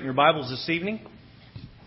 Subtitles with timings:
[0.00, 1.00] your Bibles this evening.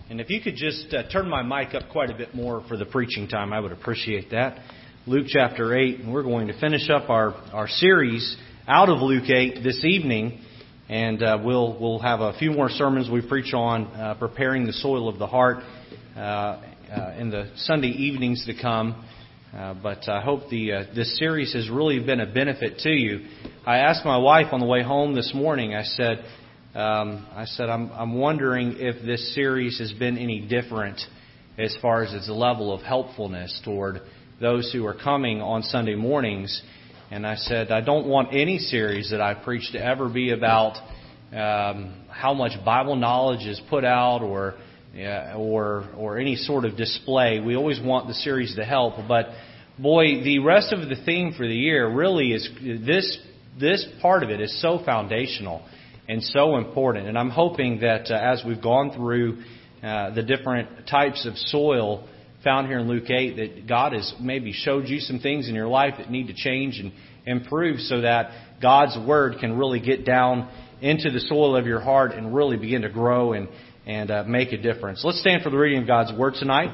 [0.09, 2.75] And if you could just uh, turn my mic up quite a bit more for
[2.75, 4.59] the preaching time, I would appreciate that.
[5.07, 8.36] Luke chapter 8, and we're going to finish up our, our series
[8.68, 10.41] out of Luke 8 this evening.
[10.89, 14.73] And uh, we'll, we'll have a few more sermons we preach on uh, preparing the
[14.73, 15.59] soil of the heart
[16.18, 19.05] uh, uh, in the Sunday evenings to come.
[19.55, 23.25] Uh, but I hope the this series has really been a benefit to you.
[23.66, 25.75] I asked my wife on the way home this morning.
[25.75, 26.25] I said,
[26.73, 31.01] um, I said, I'm, I'm wondering if this series has been any different
[31.57, 34.02] as far as its level of helpfulness toward
[34.40, 36.62] those who are coming on Sunday mornings.
[37.12, 40.77] And I said, I don't want any series that I preach to ever be about
[41.34, 44.55] um, how much Bible knowledge is put out or
[45.35, 47.40] or or any sort of display.
[47.40, 49.27] We always want the series to help, but
[49.77, 52.49] boy, the rest of the theme for the year really is
[52.85, 53.18] this
[53.60, 55.62] this part of it is so foundational
[56.08, 57.08] and so important.
[57.08, 59.41] And I'm hoping that uh, as we've gone through
[59.84, 62.07] uh, the different types of soil
[62.44, 65.67] found here in Luke 8, that God has maybe showed you some things in your
[65.67, 66.91] life that need to change and
[67.25, 70.49] improve so that God's Word can really get down
[70.81, 73.47] into the soil of your heart and really begin to grow and,
[73.85, 75.03] and uh, make a difference.
[75.03, 76.73] Let's stand for the reading of God's Word tonight.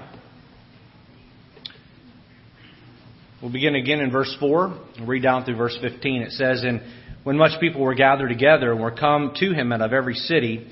[3.41, 6.21] We'll begin again in verse 4 and read down through verse 15.
[6.23, 6.81] It says, In
[7.27, 10.65] when much people were gathered together and were come to him out of every city,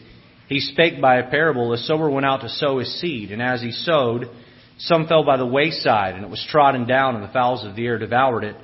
[0.47, 1.73] he spake by a parable.
[1.73, 4.29] A sower went out to sow his seed, and as he sowed,
[4.77, 7.85] some fell by the wayside, and it was trodden down, and the fowls of the
[7.85, 8.55] air devoured it.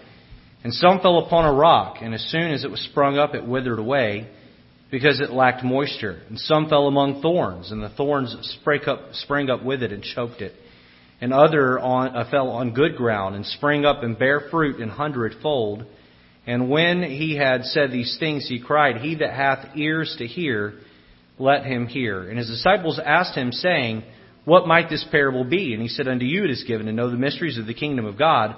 [0.64, 3.45] And some fell upon a rock, and as soon as it was sprung up, it
[3.45, 4.30] withered away,
[4.89, 6.22] because it lacked moisture.
[6.30, 10.02] And some fell among thorns, and the thorns sprang up, sprang up with it and
[10.02, 10.53] choked it.
[11.19, 14.88] And other on, uh, fell on good ground, and sprang up and bare fruit an
[14.88, 15.84] hundredfold.
[16.47, 20.73] And when he had said these things, he cried, He that hath ears to hear,
[21.38, 22.28] let him hear.
[22.28, 24.03] And his disciples asked him, saying,
[24.45, 25.73] What might this parable be?
[25.73, 28.06] And he said, Unto you it is given to know the mysteries of the kingdom
[28.06, 28.56] of God,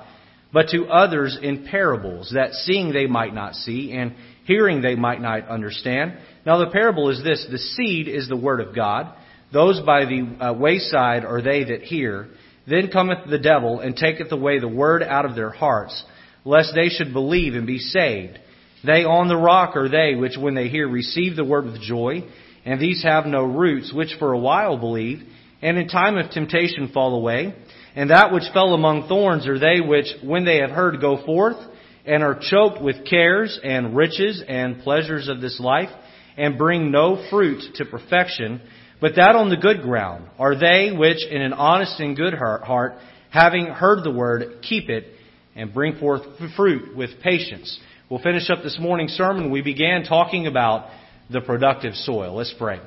[0.54, 4.14] but to others in parables, that seeing they might not see, and
[4.46, 6.18] hearing they might not understand.
[6.46, 9.14] Now the parable is this The seed is the word of God.
[9.52, 12.30] Those by the uh, wayside are they that hear.
[12.66, 16.02] Then cometh the devil, and taketh away the word out of their hearts
[16.46, 18.40] lest they should believe and be saved.
[18.86, 22.24] They on the rock are they which, when they hear, receive the word with joy,
[22.66, 25.24] and these have no roots, which for a while believe,
[25.62, 27.56] and in time of temptation fall away.
[27.96, 31.58] And that which fell among thorns are they which, when they have heard, go forth,
[32.06, 35.90] and are choked with cares and riches and pleasures of this life,
[36.36, 38.60] and bring no fruit to perfection.
[39.00, 42.96] But that on the good ground are they which, in an honest and good heart,
[43.30, 45.13] having heard the word, keep it,
[45.56, 46.22] and bring forth
[46.56, 47.80] fruit with patience.
[48.10, 49.52] We'll finish up this morning's sermon.
[49.52, 50.90] We began talking about
[51.30, 52.36] the productive soil.
[52.36, 52.80] Let's pray.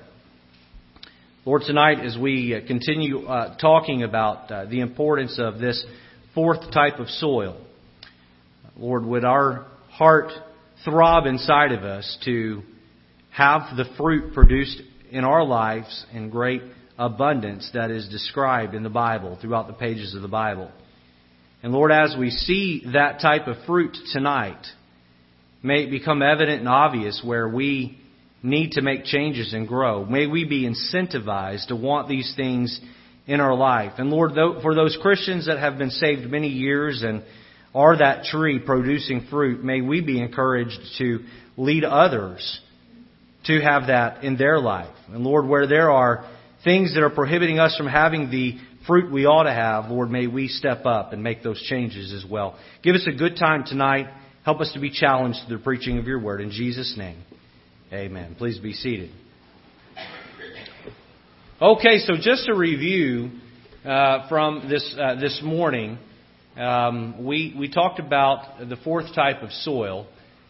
[1.44, 5.84] Lord, tonight as we uh, continue uh, talking about uh, the importance of this
[6.34, 7.56] fourth type of soil,
[8.76, 10.32] Lord, would our heart
[10.84, 12.62] throb inside of us to
[13.30, 16.62] have the fruit produced in our lives in great
[16.98, 20.70] abundance that is described in the Bible, throughout the pages of the Bible.
[21.66, 24.64] And Lord, as we see that type of fruit tonight,
[25.64, 27.98] may it become evident and obvious where we
[28.40, 30.04] need to make changes and grow.
[30.04, 32.80] May we be incentivized to want these things
[33.26, 33.94] in our life.
[33.98, 37.24] And Lord, for those Christians that have been saved many years and
[37.74, 41.24] are that tree producing fruit, may we be encouraged to
[41.56, 42.60] lead others
[43.46, 44.94] to have that in their life.
[45.08, 46.30] And Lord, where there are
[46.62, 48.56] things that are prohibiting us from having the
[48.86, 52.28] fruit we ought to have, Lord, may we step up and make those changes as
[52.28, 52.58] well.
[52.82, 54.06] Give us a good time tonight.
[54.44, 56.40] Help us to be challenged through the preaching of your word.
[56.40, 57.22] In Jesus' name,
[57.92, 58.36] amen.
[58.38, 59.10] Please be seated.
[61.60, 63.30] Okay, so just a review
[63.84, 65.98] uh, from this uh, this morning,
[66.56, 70.06] um, we we talked about the fourth type of soil,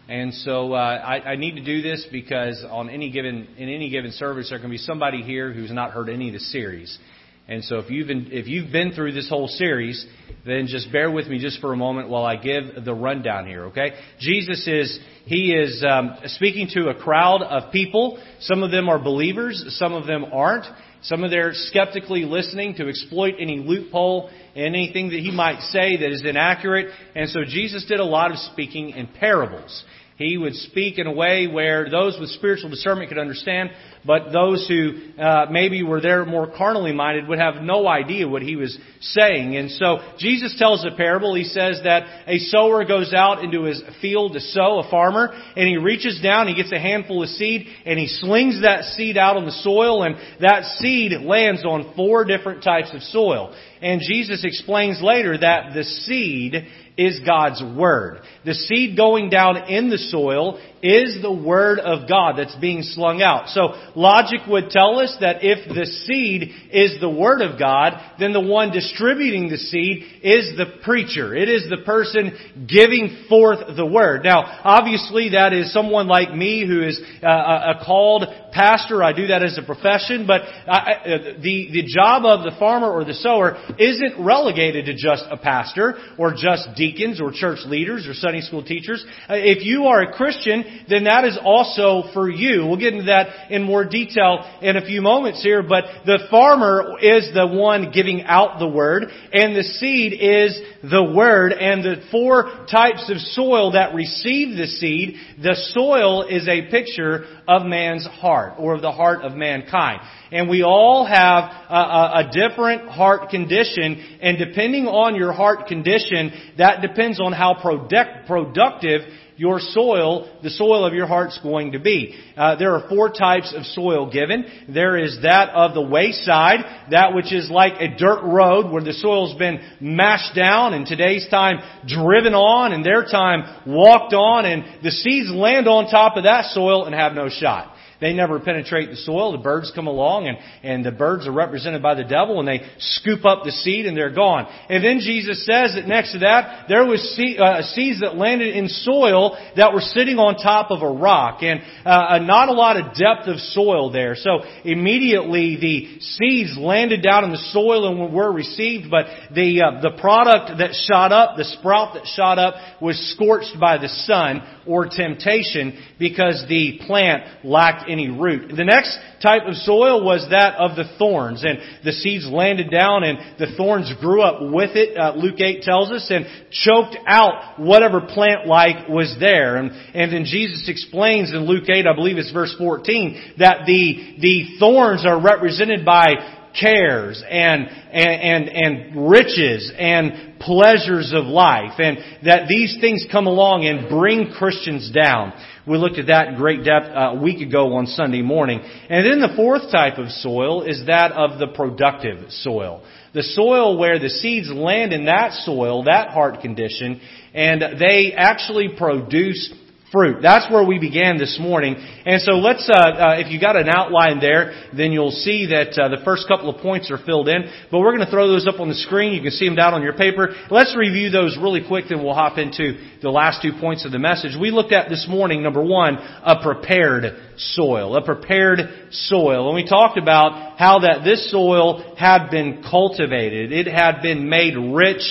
[0.09, 3.91] and so uh, I, I, need to do this because on any given in any
[3.91, 6.99] given service there can be somebody here who's not heard any of the series.
[7.48, 10.04] And so if you've been, if you've been through this whole series,
[10.45, 13.66] then just bear with me just for a moment while I give the rundown here,
[13.66, 13.93] okay?
[14.19, 18.19] Jesus is, he is um, speaking to a crowd of people.
[18.41, 20.66] Some of them are believers, some of them aren't.
[21.03, 25.97] Some of them are skeptically listening to exploit any loophole anything that he might say
[25.98, 26.89] that is inaccurate.
[27.15, 29.84] And so Jesus did a lot of speaking in parables.
[30.16, 33.71] He would speak in a way where those with spiritual discernment could understand,
[34.07, 38.43] but those who uh, maybe were there more carnally minded would have no idea what
[38.43, 39.57] he was saying.
[39.57, 41.35] And so Jesus tells a parable.
[41.35, 45.69] He says that a sower goes out into his field to sow, a farmer, and
[45.69, 49.37] he reaches down, he gets a handful of seed, and he slings that seed out
[49.37, 53.55] on the soil, and that seed lands on four different types of soil.
[53.83, 56.67] And Jesus explains later that the seed
[56.97, 58.21] is God's Word.
[58.45, 63.21] The seed going down in the soil is the Word of God that's being slung
[63.21, 63.49] out.
[63.49, 68.33] So logic would tell us that if the seed is the Word of God, then
[68.33, 71.34] the one distributing the seed is the preacher.
[71.34, 74.22] It is the person giving forth the Word.
[74.22, 79.03] Now, obviously that is someone like me who is uh, a called pastor.
[79.03, 83.04] I do that as a profession, but uh, the, the job of the farmer or
[83.04, 88.15] the sower isn't relegated to just a pastor or just deacons or church leaders or
[88.15, 89.04] Sunday school teachers.
[89.28, 92.66] Uh, if you are a Christian, then that is also for you.
[92.66, 96.98] We'll get into that in more detail in a few moments here, but the farmer
[97.00, 102.03] is the one giving out the word, and the seed is the word, and the
[102.10, 108.06] four types of soil that receive the seed, the soil is a picture of man's
[108.06, 110.00] heart, or of the heart of mankind.
[110.33, 115.68] And we all have a, a, a, different heart condition, and depending on your heart
[115.68, 119.03] condition, that depends on how product, productive
[119.36, 122.18] your soil, the soil of your heart's going to be.
[122.36, 124.44] Uh, there are four types of soil given.
[124.68, 126.60] There is that of the wayside,
[126.91, 131.27] that which is like a dirt road where the soil's been mashed down, in today's
[131.28, 136.24] time driven on, in their time walked on, and the seeds land on top of
[136.24, 137.76] that soil and have no shot.
[138.01, 139.33] They never penetrate the soil.
[139.33, 142.60] The birds come along and, and the birds are represented by the devil and they
[142.78, 144.47] scoop up the seed and they're gone.
[144.69, 148.54] And then Jesus says that next to that, there was seed, uh, seeds that landed
[148.54, 152.77] in soil that were sitting on top of a rock and uh, not a lot
[152.77, 154.15] of depth of soil there.
[154.15, 159.81] So immediately the seeds landed down in the soil and were received, but the, uh,
[159.81, 164.43] the product that shot up, the sprout that shot up was scorched by the sun
[164.66, 168.54] or temptation because the plant lacked any root.
[168.54, 173.04] The next type of soil was that of the thorns, and the seeds landed down,
[173.04, 174.97] and the thorns grew up with it.
[174.97, 179.56] Uh, Luke 8 tells us, and choked out whatever plant life was there.
[179.56, 184.16] And, and then Jesus explains in Luke 8, I believe it's verse 14, that the
[184.21, 186.15] the thorns are represented by
[186.59, 193.27] cares and, and, and, and riches and pleasures of life and that these things come
[193.27, 195.33] along and bring Christians down.
[195.66, 198.60] We looked at that in great depth uh, a week ago on Sunday morning.
[198.60, 202.84] And then the fourth type of soil is that of the productive soil.
[203.15, 207.01] The soil where the seeds land in that soil, that heart condition,
[207.34, 209.53] and they actually produce
[209.92, 210.21] fruit.
[210.21, 211.77] That's where we began this morning.
[212.04, 215.78] And so let's, uh, uh, if you got an outline there, then you'll see that
[215.78, 217.44] uh, the first couple of points are filled in.
[217.71, 219.12] But we're going to throw those up on the screen.
[219.12, 220.34] You can see them down on your paper.
[220.50, 223.98] Let's review those really quick, then we'll hop into the last two points of the
[223.98, 224.33] message.
[224.41, 227.97] We looked at this morning, number one, a prepared soil.
[227.97, 228.60] A prepared
[228.91, 229.48] soil.
[229.48, 233.53] And we talked about how that this soil had been cultivated.
[233.53, 235.03] It had been made rich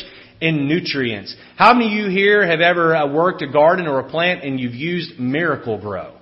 [0.42, 1.36] in nutrients.
[1.56, 4.60] How many of you here have ever uh, worked a garden or a plant and
[4.60, 6.14] you've used Miracle-Gro?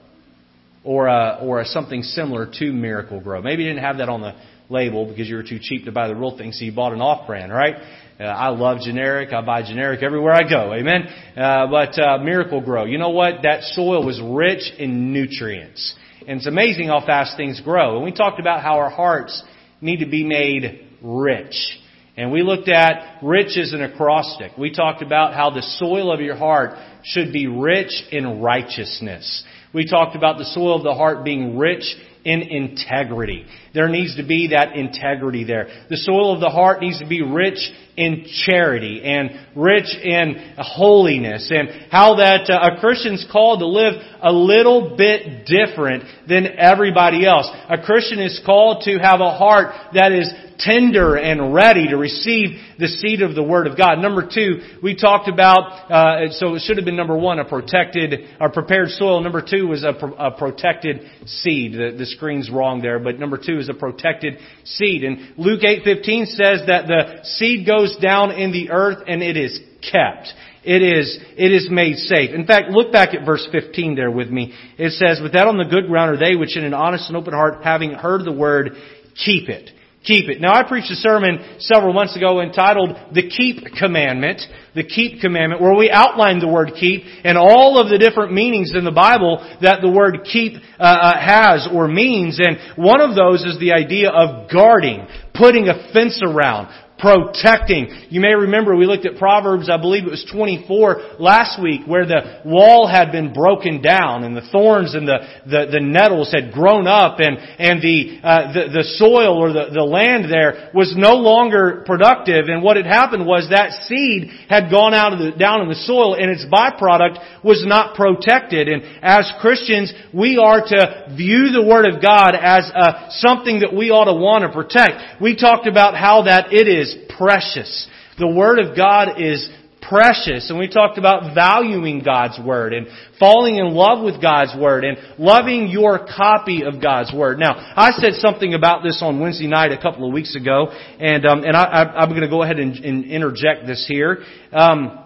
[0.86, 3.42] Or, uh, or something similar to Miracle-Gro.
[3.42, 4.36] Maybe you didn't have that on the
[4.69, 7.00] label because you were too cheap to buy the real thing, so you bought an
[7.00, 7.75] off-brand, right?
[8.19, 9.31] Uh, I love generic.
[9.31, 10.74] I buy generic everywhere I go.
[10.74, 11.07] Amen.
[11.38, 13.44] Uh, but uh, Miracle-Gro, you know what?
[13.44, 15.95] That soil was rich in nutrients,
[16.27, 17.95] and it's amazing how fast things grow.
[17.95, 19.42] And we talked about how our hearts
[19.80, 21.79] need to be made rich.
[22.15, 24.51] And we looked at rich as an acrostic.
[24.58, 29.43] We talked about how the soil of your heart should be rich in righteousness.
[29.74, 31.84] We talked about the soil of the heart being rich
[32.24, 33.46] in integrity.
[33.74, 35.67] There needs to be that integrity there.
[35.89, 37.58] The soil of the heart needs to be rich
[37.98, 43.93] in charity and rich in holiness and how that uh, a Christian's called to live
[44.22, 47.50] a little bit different than everybody else.
[47.70, 50.32] A Christian is called to have a heart that is
[50.63, 54.00] tender and ready to receive the seed of the Word of God.
[54.00, 58.27] Number two, we talked about, uh, so it should have been number one, a protected,
[58.39, 59.22] or prepared soil.
[59.22, 61.74] Number two was a, a protected seed.
[61.74, 65.03] The, the screen's wrong there, but number two is a protected seed.
[65.03, 69.60] And Luke 8.15 says that the seed goes down in the earth and it is
[69.82, 70.34] kept.
[70.63, 72.32] It is, it is made safe.
[72.34, 74.53] In fact, look back at verse 15 there with me.
[74.77, 77.17] It says, But that on the good ground are they which in an honest and
[77.17, 78.72] open heart, having heard the word,
[79.13, 79.72] keep it
[80.03, 80.41] keep it.
[80.41, 84.41] Now I preached a sermon several months ago entitled The Keep Commandment,
[84.75, 88.74] the Keep Commandment, where we outlined the word keep and all of the different meanings
[88.75, 92.39] in the Bible that the word keep uh, uh, has or means.
[92.39, 96.67] And one of those is the idea of guarding, putting a fence around,
[97.03, 98.07] protecting.
[98.07, 102.05] You may remember we looked at Proverbs, I believe it was 24 last week, where
[102.05, 106.53] the wall had been broken down and the thorns and the, the, the nettles had
[106.53, 110.95] grown up and, and the, uh, the, the soil or the, the land there was
[110.95, 115.31] no longer productive and what had happened was that seed had gone out of the,
[115.36, 118.69] down in the soil and its byproduct was not protected.
[118.69, 123.75] And as Christians, we are to view the Word of God as uh, something that
[123.75, 125.19] we ought to want to protect.
[125.22, 127.88] We talked about how that it is precious.
[128.17, 129.50] The Word of God is
[129.88, 130.50] precious.
[130.50, 132.88] And we talked about valuing God's Word and
[133.19, 137.39] falling in love with God's Word and loving your copy of God's Word.
[137.39, 140.67] Now, I said something about this on Wednesday night a couple of weeks ago,
[141.00, 144.23] and, um, and I, am going to go ahead and, and, interject this here.
[144.51, 145.00] Um,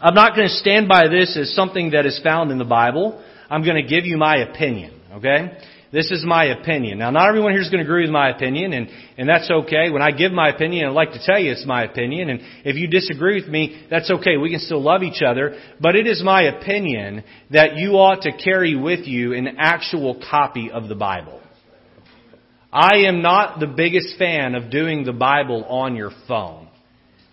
[0.00, 3.22] I'm not going to stand by this as something that is found in the Bible.
[3.48, 5.58] I'm going to give you my opinion, okay?
[5.92, 6.98] This is my opinion.
[6.98, 9.90] Now, not everyone here is going to agree with my opinion, and, and that's okay.
[9.90, 12.76] When I give my opinion, I'd like to tell you it's my opinion, and if
[12.76, 14.36] you disagree with me, that's okay.
[14.36, 18.30] We can still love each other, but it is my opinion that you ought to
[18.32, 21.40] carry with you an actual copy of the Bible.
[22.72, 26.68] I am not the biggest fan of doing the Bible on your phone.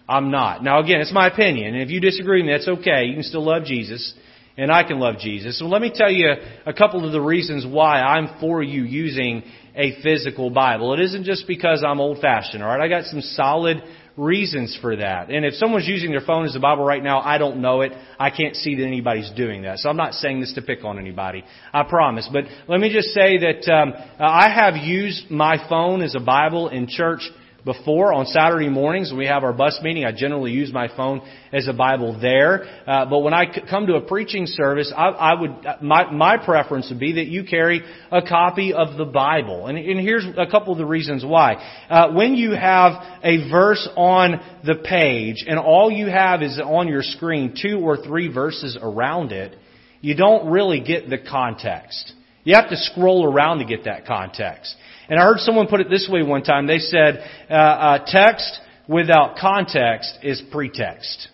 [0.09, 0.63] I'm not.
[0.63, 3.05] Now again, it's my opinion, and if you disagree with me, that's okay.
[3.05, 4.15] You can still love Jesus
[4.57, 5.59] and I can love Jesus.
[5.59, 6.33] So let me tell you
[6.65, 9.43] a couple of the reasons why I'm for you using
[9.75, 10.93] a physical Bible.
[10.93, 12.81] It isn't just because I'm old fashioned, alright?
[12.81, 13.83] I got some solid
[14.17, 15.29] reasons for that.
[15.29, 17.91] And if someone's using their phone as a Bible right now, I don't know it.
[18.19, 19.77] I can't see that anybody's doing that.
[19.77, 21.43] So I'm not saying this to pick on anybody.
[21.71, 22.27] I promise.
[22.33, 26.69] But let me just say that um, I have used my phone as a Bible
[26.69, 27.21] in church
[27.67, 30.05] before on Saturday mornings when we have our bus meeting.
[30.05, 31.21] I generally use my phone
[31.51, 32.63] as a Bible there.
[32.87, 36.89] Uh, but when I come to a preaching service, I, I would my my preference
[36.89, 39.67] would be that you carry a copy of the Bible.
[39.67, 41.55] And, and here's a couple of the reasons why.
[41.89, 46.87] Uh, when you have a verse on the page and all you have is on
[46.87, 49.57] your screen two or three verses around it,
[49.99, 52.13] you don't really get the context.
[52.47, 54.73] You have to scroll around to get that context.
[55.09, 56.65] And I heard someone put it this way one time.
[56.65, 61.27] They said, uh, uh, text without context is pretext.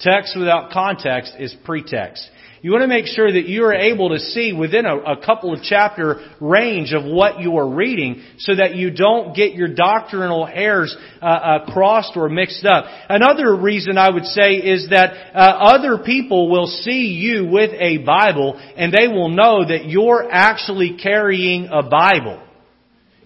[0.00, 2.28] Text without context is pretext.
[2.62, 5.54] You want to make sure that you are able to see within a, a, couple
[5.54, 10.44] of chapter range of what you are reading so that you don't get your doctrinal
[10.44, 12.84] hairs uh, uh, crossed or mixed up.
[13.08, 17.96] Another reason I would say is that uh, other people will see you with a
[18.04, 22.42] Bible and they will know that you're actually carrying a Bible.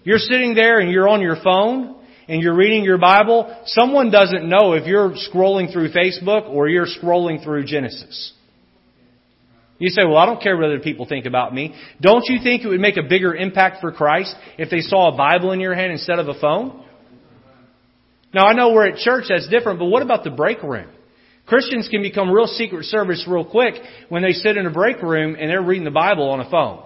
[0.05, 1.97] You're sitting there and you're on your phone
[2.29, 3.63] and you're reading your Bible.
[3.65, 8.31] Someone doesn't know if you're scrolling through Facebook or you're scrolling through Genesis.
[9.77, 11.75] You say, well, I don't care what other people think about me.
[11.99, 15.17] Don't you think it would make a bigger impact for Christ if they saw a
[15.17, 16.83] Bible in your hand instead of a phone?
[18.33, 20.89] Now, I know we're at church, that's different, but what about the break room?
[21.45, 23.75] Christians can become real secret service real quick
[24.09, 26.83] when they sit in a break room and they're reading the Bible on a phone.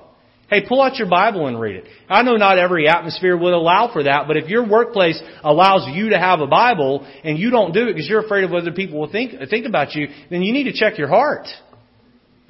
[0.50, 1.86] Hey, pull out your Bible and read it.
[2.10, 6.10] I know not every atmosphere would allow for that, but if your workplace allows you
[6.10, 8.72] to have a Bible and you don't do it because you're afraid of what other
[8.72, 11.48] people will think, think about you, then you need to check your heart.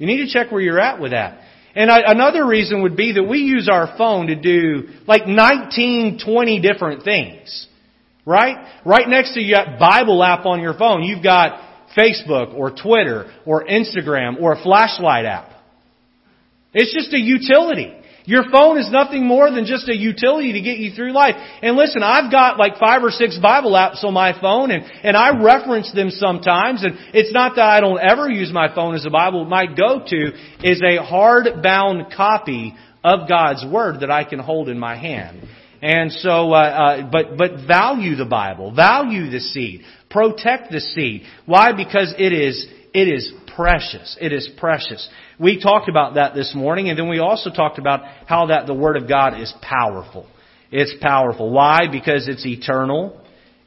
[0.00, 1.42] You need to check where you're at with that.
[1.74, 6.18] And I, another reason would be that we use our phone to do like 19,
[6.24, 7.66] 20 different things.
[8.24, 8.56] Right?
[8.86, 11.60] Right next to your Bible app on your phone, you've got
[11.96, 15.50] Facebook or Twitter or Instagram or a flashlight app.
[16.72, 17.92] It's just a utility.
[18.30, 21.34] Your phone is nothing more than just a utility to get you through life.
[21.62, 25.16] And listen, I've got like five or six Bible apps on my phone and, and
[25.16, 29.04] I reference them sometimes and it's not that I don't ever use my phone as
[29.04, 29.46] a Bible.
[29.46, 30.30] My go-to
[30.62, 35.48] is a hard-bound copy of God's Word that I can hold in my hand.
[35.82, 38.72] And so, uh, uh, but, but value the Bible.
[38.72, 39.80] Value the seed.
[40.08, 41.22] Protect the seed.
[41.46, 41.72] Why?
[41.72, 44.16] Because it is, it is precious.
[44.20, 45.08] It is precious.
[45.38, 48.74] We talked about that this morning, and then we also talked about how that the
[48.74, 50.26] Word of God is powerful.
[50.70, 51.50] It's powerful.
[51.50, 51.86] Why?
[51.90, 53.20] Because it's eternal.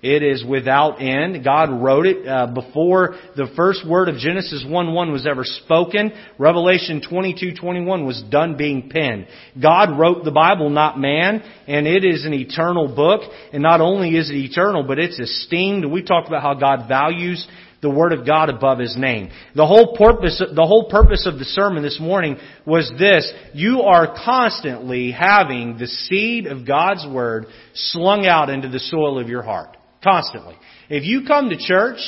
[0.04, 1.46] It is without end.
[1.46, 6.12] God wrote it uh, before the first word of Genesis 1-1 was ever spoken.
[6.38, 9.28] Revelation 22:21 was done being penned.
[9.62, 13.22] God wrote the Bible, not man, and it is an eternal book.
[13.54, 15.86] And not only is it eternal, but it's esteemed.
[15.86, 17.48] We talked about how God values
[17.84, 19.30] the Word of God above His name.
[19.56, 23.32] The whole purpose, the whole purpose of the sermon this morning was this.
[23.54, 29.28] You are constantly having the seed of God's Word slung out into the soil of
[29.28, 29.78] your heart.
[30.04, 30.56] Constantly.
[30.90, 32.00] If you come to church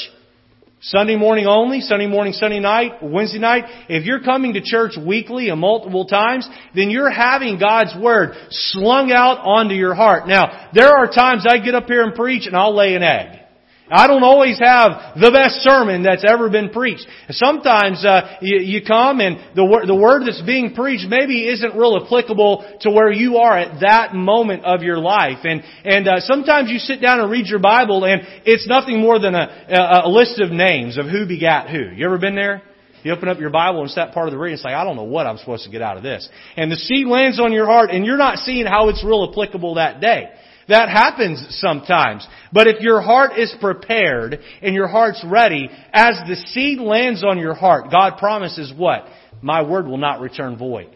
[0.82, 3.64] Sunday morning only, Sunday morning, Sunday night, Wednesday night.
[3.90, 9.12] If you're coming to church weekly and multiple times, then you're having God's Word slung
[9.12, 10.28] out onto your heart.
[10.28, 13.45] Now, there are times I get up here and preach and I'll lay an egg.
[13.90, 17.06] I don't always have the best sermon that's ever been preached.
[17.30, 22.02] Sometimes uh, you, you come and the, the word that's being preached maybe isn't real
[22.04, 25.40] applicable to where you are at that moment of your life.
[25.44, 29.20] And and uh, sometimes you sit down and read your Bible and it's nothing more
[29.20, 31.96] than a, a, a list of names of who begat who.
[31.96, 32.64] You ever been there?
[33.06, 34.56] You open up your Bible and it's that part of the reading.
[34.56, 36.28] It's like, I don't know what I'm supposed to get out of this.
[36.58, 39.76] And the seed lands on your heart and you're not seeing how it's real applicable
[39.76, 40.32] that day.
[40.70, 42.28] That happens sometimes.
[42.52, 47.38] But if your heart is prepared and your heart's ready, as the seed lands on
[47.38, 49.06] your heart, God promises what?
[49.40, 50.90] My word will not return void.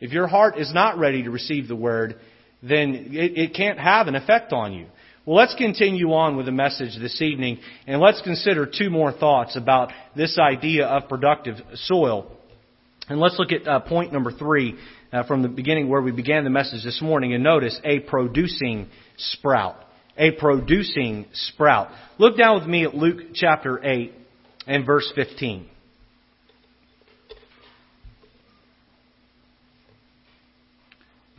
[0.00, 2.16] If your heart is not ready to receive the word,
[2.60, 4.86] then it, it can't have an effect on you.
[5.26, 9.54] Well, let's continue on with the message this evening, and let's consider two more thoughts
[9.54, 12.26] about this idea of productive soil.
[13.06, 14.76] And let's look at uh, point number three
[15.12, 18.88] uh, from the beginning where we began the message this morning and notice a producing
[19.18, 19.76] sprout.
[20.16, 21.88] A producing sprout.
[22.16, 24.14] Look down with me at Luke chapter 8
[24.66, 25.68] and verse 15.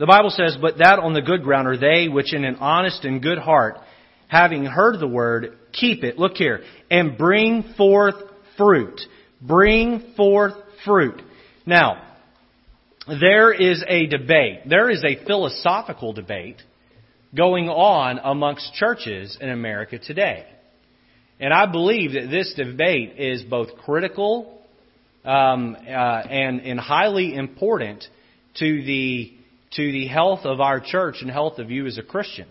[0.02, 3.04] The Bible says, But that on the good ground are they which in an honest
[3.04, 3.78] and good heart,
[4.26, 8.16] having heard the word, keep it, look here, and bring forth
[8.58, 9.00] fruit.
[9.40, 10.54] Bring forth
[10.84, 11.22] fruit.
[11.64, 12.02] Now,
[13.06, 16.60] there is a debate, there is a philosophical debate
[17.32, 20.46] going on amongst churches in America today.
[21.38, 24.62] And I believe that this debate is both critical
[25.24, 28.04] um, uh, and, and highly important
[28.56, 29.34] to the,
[29.76, 32.48] to the health of our church and health of you as a Christian.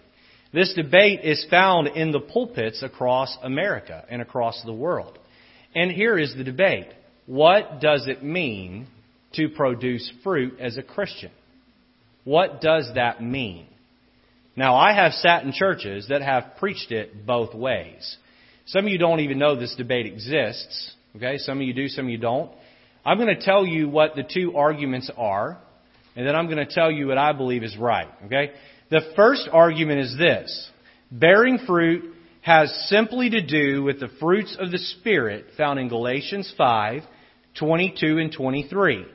[0.54, 5.18] This debate is found in the pulpits across America and across the world.
[5.74, 6.88] And here is the debate.
[7.26, 8.88] What does it mean
[9.34, 11.32] to produce fruit as a Christian.
[12.24, 13.66] What does that mean?
[14.56, 18.18] Now, I have sat in churches that have preached it both ways.
[18.66, 20.94] Some of you don't even know this debate exists.
[21.16, 22.52] Okay, some of you do, some of you don't.
[23.06, 25.58] I'm going to tell you what the two arguments are,
[26.16, 28.10] and then I'm going to tell you what I believe is right.
[28.26, 28.52] Okay?
[28.90, 30.70] The first argument is this.
[31.12, 36.54] Bearing fruit has simply to do with the fruits of the Spirit found in Galatians
[36.58, 37.04] 5,
[37.60, 39.06] 22 and 23.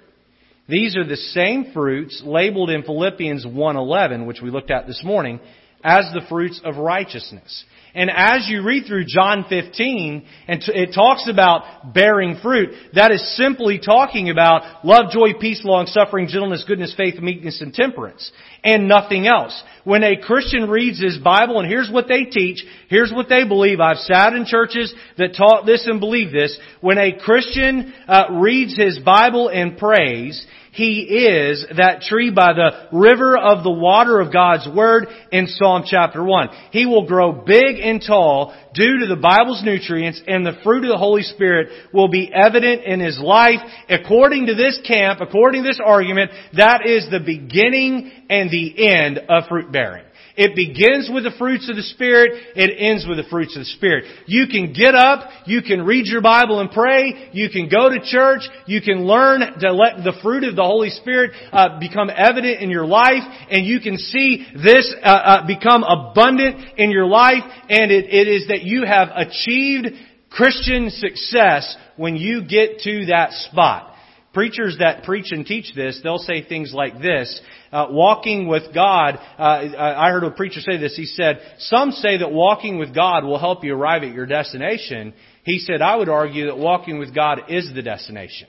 [0.69, 5.41] These are the same fruits labeled in Philippians 1:11, which we looked at this morning,
[5.87, 7.65] as the fruits of righteousness.
[7.95, 13.37] And as you read through John 15, and it talks about bearing fruit, that is
[13.39, 18.31] simply talking about love, joy, peace, long suffering, gentleness, goodness, faith, meekness, and temperance.
[18.63, 19.63] And nothing else.
[19.85, 23.81] When a Christian reads his Bible, and here's what they teach, here's what they believe.
[23.81, 26.59] I've sat in churches that taught this and believe this.
[26.83, 32.89] When a Christian uh, reads his Bible and prays, he is that tree by the
[32.93, 36.49] river of the water of God's Word in Psalm chapter 1.
[36.71, 40.91] He will grow big and tall due to the Bible's nutrients and the fruit of
[40.91, 43.61] the Holy Spirit will be evident in his life.
[43.89, 49.19] According to this camp, according to this argument, that is the beginning and the end
[49.31, 50.06] of fruit bearing.
[50.37, 52.33] It begins with the fruits of the Spirit.
[52.55, 54.05] It ends with the fruits of the Spirit.
[54.27, 55.31] You can get up.
[55.47, 57.31] You can read your Bible and pray.
[57.33, 58.43] You can go to church.
[58.67, 62.69] You can learn to let the fruit of the Holy Spirit uh, become evident in
[62.69, 67.43] your life, and you can see this uh, uh, become abundant in your life.
[67.71, 69.89] And it, it is that you have achieved
[70.31, 73.96] Christian success when you get to that spot.
[74.37, 77.41] Preachers that preach and teach this, they'll say things like this.
[77.73, 80.95] Uh, walking with God, uh, I heard a preacher say this.
[80.95, 85.15] He said, some say that walking with God will help you arrive at your destination.
[85.43, 88.49] He said, I would argue that walking with God is the destination.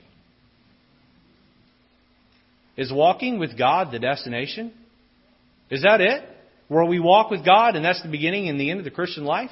[2.76, 4.74] Is walking with God the destination?
[5.70, 6.22] Is that it?
[6.68, 9.24] Where we walk with God and that's the beginning and the end of the Christian
[9.24, 9.50] life?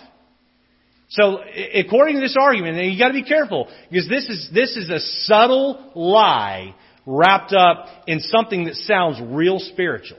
[1.09, 1.39] So,
[1.75, 4.91] according to this argument, and you got to be careful because this is this is
[4.91, 6.75] a subtle lie
[7.07, 10.19] wrapped up in something that sounds real spiritual.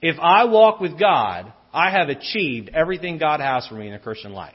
[0.00, 3.98] If I walk with God, I have achieved everything God has for me in a
[3.98, 4.54] Christian life.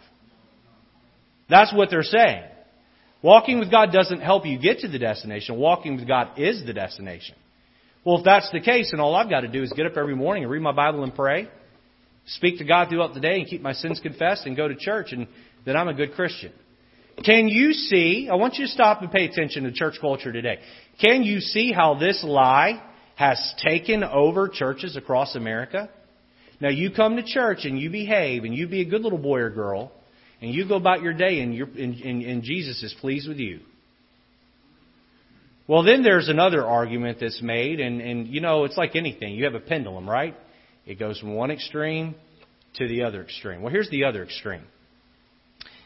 [1.50, 2.44] That's what they're saying.
[3.22, 5.58] Walking with God doesn't help you get to the destination.
[5.58, 7.36] Walking with God is the destination.
[8.06, 10.16] Well, if that's the case, then all I've got to do is get up every
[10.16, 11.50] morning and read my Bible and pray
[12.28, 15.12] speak to God throughout the day and keep my sins confessed and go to church,
[15.12, 15.28] and
[15.66, 16.52] then I'm a good Christian.
[17.26, 20.60] Can you see, I want you to stop and pay attention to church culture today.
[21.02, 22.84] Can you see how this lie
[23.16, 25.90] has taken over churches across America?
[26.62, 29.40] Now you come to church and you behave and you be a good little boy
[29.40, 29.92] or girl
[30.42, 33.62] and you go about your day and, and, and, and Jesus is pleased with you.
[35.68, 39.36] Well, then there's another argument that's made, and, and you know, it's like anything.
[39.36, 40.34] You have a pendulum, right?
[40.88, 42.16] It goes from one extreme
[42.76, 43.62] to the other extreme.
[43.62, 44.64] Well, here's the other extreme.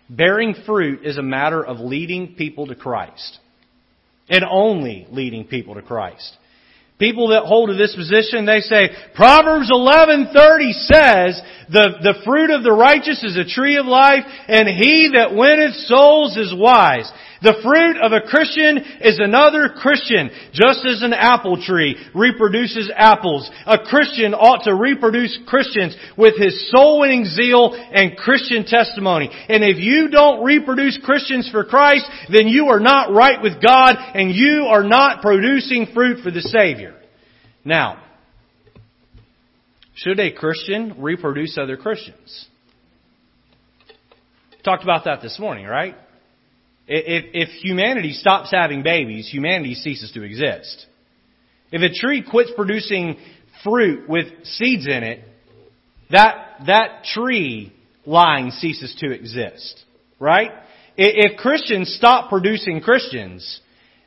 [0.10, 3.40] Bearing fruit is a matter of leading people to Christ.
[4.30, 6.38] And only leading people to Christ.
[7.00, 12.64] People that hold to this position, they say, Proverbs 11:30 says, the, the fruit of
[12.64, 17.10] the righteous is a tree of life, and he that winneth souls is wise.
[17.42, 23.50] The fruit of a Christian is another Christian, just as an apple tree reproduces apples.
[23.66, 29.32] A Christian ought to reproduce Christians with his soul-winning zeal and Christian testimony.
[29.50, 33.96] And if you don't reproduce Christians for Christ, then you are not right with God
[33.98, 36.94] and you are not producing fruit for the Savior.
[37.66, 38.04] Now,
[40.04, 42.48] should a Christian reproduce other Christians?
[44.64, 45.96] Talked about that this morning, right?
[46.88, 50.88] If, if humanity stops having babies, humanity ceases to exist.
[51.72, 53.18] If a tree quits producing
[53.64, 55.24] fruit with seeds in it,
[56.10, 57.74] that, that tree
[58.06, 59.84] line ceases to exist.
[60.20, 60.52] Right?
[60.98, 63.62] If Christians stop producing Christians,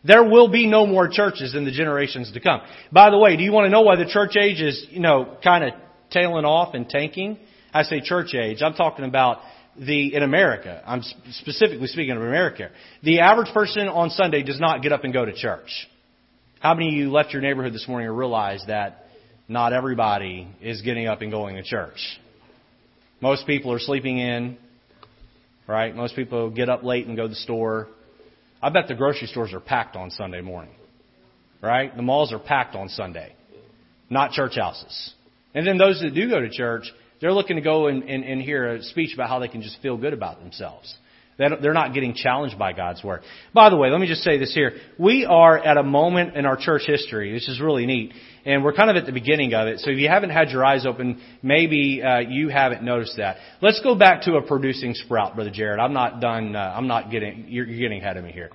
[0.04, 2.61] there will be no more churches in the generations to come.
[2.92, 5.37] By the way, do you want to know why the church age is, you know,
[5.42, 5.72] kind of
[6.14, 7.38] tailing off and tanking?
[7.74, 8.62] I say church age.
[8.62, 9.40] I'm talking about
[9.77, 10.83] the in America.
[10.87, 12.70] I'm specifically speaking of America.
[13.03, 15.88] The average person on Sunday does not get up and go to church.
[16.61, 19.07] How many of you left your neighborhood this morning and realized that
[19.48, 21.98] not everybody is getting up and going to church?
[23.20, 24.57] Most people are sleeping in,
[25.66, 25.94] right?
[25.94, 27.88] Most people get up late and go to the store.
[28.62, 30.74] I bet the grocery stores are packed on Sunday morning,
[31.62, 31.94] right?
[31.94, 33.35] The malls are packed on Sunday,
[34.09, 35.13] not church houses.
[35.54, 36.84] And then those that do go to church,
[37.20, 39.80] they're looking to go and, and, and hear a speech about how they can just
[39.80, 40.94] feel good about themselves.
[41.36, 43.22] They're not getting challenged by God's Word.
[43.52, 44.74] By the way, let me just say this here.
[44.98, 48.12] We are at a moment in our church history, which is really neat,
[48.44, 49.80] and we're kind of at the beginning of it.
[49.80, 53.38] So if you haven't had your eyes open, maybe uh, you haven't noticed that.
[53.60, 55.80] Let's go back to a producing sprout, Brother Jared.
[55.80, 56.54] I'm not done.
[56.54, 57.46] Uh, I'm not getting.
[57.48, 58.50] You're, you're getting ahead of me here.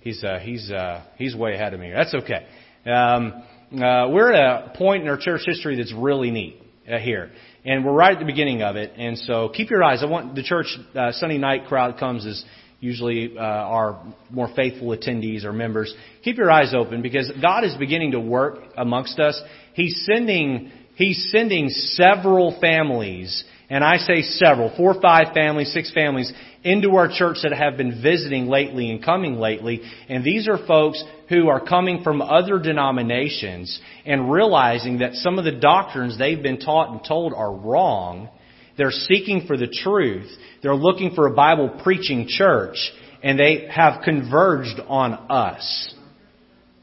[0.00, 1.86] He's uh, he's uh, he's way ahead of me.
[1.86, 1.96] Here.
[1.96, 2.46] That's okay.
[2.88, 7.30] Um, uh, we're at a point in our church history that's really neat uh, here.
[7.64, 8.92] And we're right at the beginning of it.
[8.96, 10.02] And so keep your eyes.
[10.02, 12.44] I want the church uh, Sunday night crowd comes is
[12.80, 15.94] usually uh, our more faithful attendees or members.
[16.24, 19.40] Keep your eyes open because God is beginning to work amongst us.
[19.74, 25.90] He's sending He's sending several families, and I say several, four, or five families, six
[25.94, 26.30] families,
[26.62, 29.80] into our church that have been visiting lately and coming lately.
[30.10, 35.44] And these are folks who are coming from other denominations and realizing that some of
[35.44, 38.28] the doctrines they've been taught and told are wrong.
[38.76, 40.28] They're seeking for the truth.
[40.62, 45.94] They're looking for a Bible preaching church and they have converged on us.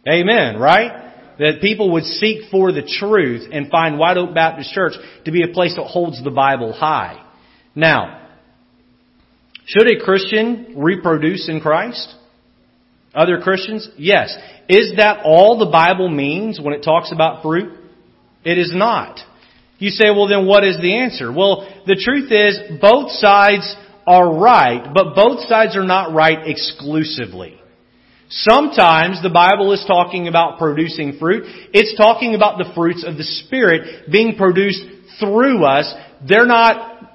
[0.08, 1.36] Amen, right?
[1.40, 4.94] That people would seek for the truth and find White Oak Baptist Church
[5.26, 7.22] to be a place that holds the Bible high.
[7.76, 8.30] Now,
[9.66, 12.16] should a Christian reproduce in Christ?
[13.18, 13.90] Other Christians?
[13.98, 14.38] Yes.
[14.70, 17.74] Is that all the Bible means when it talks about fruit?
[18.44, 19.20] It is not.
[19.80, 21.34] You say, well then what is the answer?
[21.34, 23.76] Well, the truth is both sides
[24.06, 27.60] are right, but both sides are not right exclusively.
[28.30, 31.44] Sometimes the Bible is talking about producing fruit.
[31.74, 34.84] It's talking about the fruits of the Spirit being produced
[35.20, 35.94] through us.
[36.28, 37.07] They're not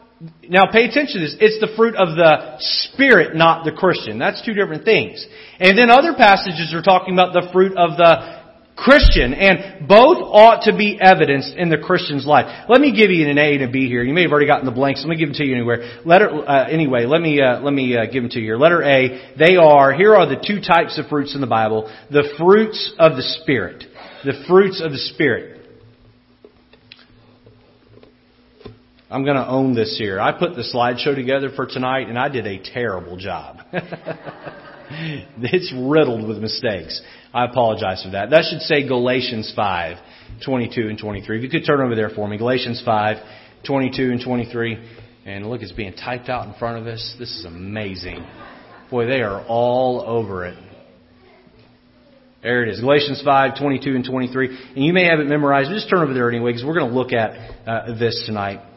[0.49, 1.37] now pay attention to this.
[1.41, 4.19] It's the fruit of the Spirit, not the Christian.
[4.19, 5.27] That's two different things.
[5.59, 8.43] And then other passages are talking about the fruit of the
[8.77, 12.67] Christian, and both ought to be evidenced in the Christian's life.
[12.69, 14.03] Let me give you an A and a B here.
[14.03, 15.01] You may have already gotten the blanks.
[15.01, 16.01] Let me give them to you anywhere.
[16.05, 17.05] Letter uh, anyway.
[17.05, 18.59] Let me uh, let me uh, give them to you here.
[18.59, 19.35] Letter A.
[19.39, 23.17] They are here are the two types of fruits in the Bible: the fruits of
[23.17, 23.85] the Spirit.
[24.25, 25.62] The fruits of the Spirit.
[29.13, 30.19] I'm going to own this here.
[30.19, 33.59] I put the slideshow together for tonight, and I did a terrible job.
[34.91, 37.03] it's riddled with mistakes.
[37.35, 38.31] I apologize for that.
[38.31, 39.99] That should say Galatians 5,
[40.43, 41.37] 22 and 23.
[41.37, 42.39] If you could turn over there for me.
[42.39, 43.19] Galatians 5,
[43.67, 44.79] 22 and 23.
[45.27, 47.15] And look, it's being typed out in front of us.
[47.19, 48.27] This is amazing.
[48.91, 50.57] Boy, they are all over it.
[52.43, 52.81] There it is.
[52.81, 54.59] Galatians 5, 22 and 23.
[54.75, 55.69] And you may have it memorized.
[55.69, 58.72] but Just turn over there anyway, because we're going to look at uh, this tonight.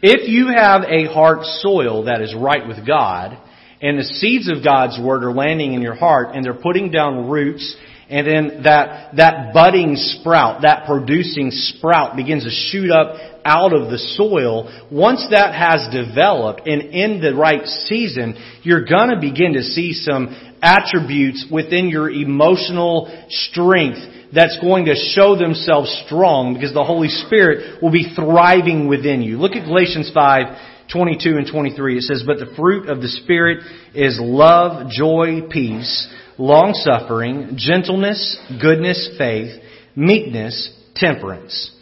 [0.00, 3.36] If you have a heart soil that is right with God,
[3.80, 7.28] and the seeds of God's Word are landing in your heart and they're putting down
[7.28, 7.76] roots
[8.10, 13.90] and then that, that budding sprout, that producing sprout begins to shoot up out of
[13.90, 14.88] the soil.
[14.90, 20.34] Once that has developed and in the right season, you're gonna begin to see some
[20.62, 23.98] attributes within your emotional strength
[24.34, 29.38] that's going to show themselves strong because the Holy Spirit will be thriving within you.
[29.38, 31.98] Look at Galatians 5, 22 and 23.
[31.98, 36.08] It says, But the fruit of the Spirit is love, joy, peace,
[36.38, 39.60] long suffering, gentleness, goodness, faith,
[39.96, 41.74] meekness, temperance.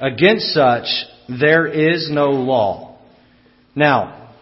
[0.00, 0.86] Against such
[1.28, 2.98] there is no law.
[3.74, 4.32] Now,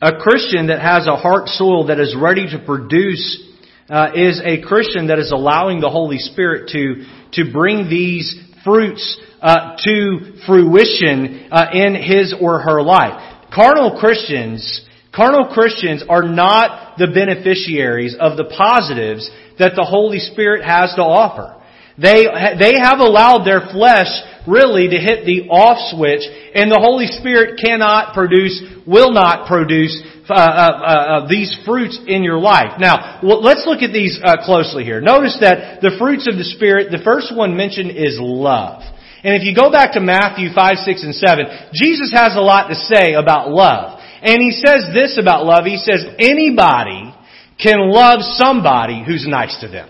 [0.00, 3.48] a Christian that has a heart soil that is ready to produce
[3.88, 9.18] uh, is a Christian that is allowing the Holy Spirit to to bring these fruits
[9.40, 13.48] uh, to fruition uh, in his or her life.
[13.54, 20.64] Carnal Christians Carnal Christians are not the beneficiaries of the positives that the Holy Spirit
[20.64, 21.58] has to offer.
[21.98, 22.24] They,
[22.58, 24.08] they have allowed their flesh
[24.48, 26.24] really to hit the off switch
[26.54, 29.92] and the Holy Spirit cannot produce, will not produce
[30.28, 30.88] uh, uh, uh,
[31.22, 32.80] uh these fruits in your life.
[32.80, 35.00] Now, let's look at these uh, closely here.
[35.00, 38.82] Notice that the fruits of the Spirit, the first one mentioned is love.
[39.22, 42.68] And if you go back to Matthew 5, 6, and 7, Jesus has a lot
[42.68, 44.01] to say about love.
[44.22, 45.64] And he says this about love.
[45.64, 47.12] He says anybody
[47.60, 49.88] can love somebody who's nice to them.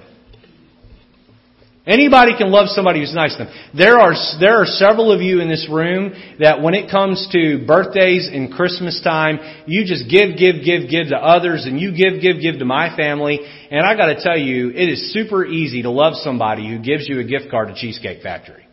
[1.85, 3.55] Anybody can love somebody who's nice to them.
[3.77, 7.67] There are, there are several of you in this room that when it comes to
[7.67, 12.23] birthdays and Christmas time, you just give, give, give, give to others and you give,
[12.23, 13.41] give, give to my family.
[13.71, 17.19] And I gotta tell you, it is super easy to love somebody who gives you
[17.19, 18.65] a gift card to Cheesecake Factory.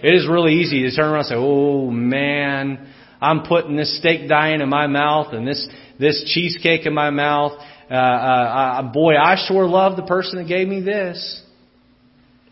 [0.00, 4.28] It is really easy to turn around and say, oh man, I'm putting this steak
[4.28, 7.52] dying in my mouth and this, this cheesecake in my mouth.
[7.90, 11.42] Uh, uh, uh, boy, I sure love the person that gave me this.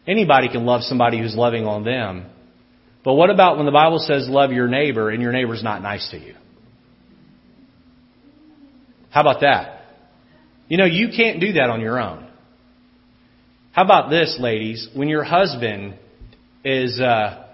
[0.07, 2.27] Anybody can love somebody who's loving on them.
[3.05, 6.09] But what about when the Bible says love your neighbor and your neighbor's not nice
[6.11, 6.35] to you?
[9.11, 9.85] How about that?
[10.69, 12.27] You know, you can't do that on your own.
[13.73, 14.89] How about this, ladies?
[14.95, 15.95] When your husband
[16.65, 17.47] is, uh,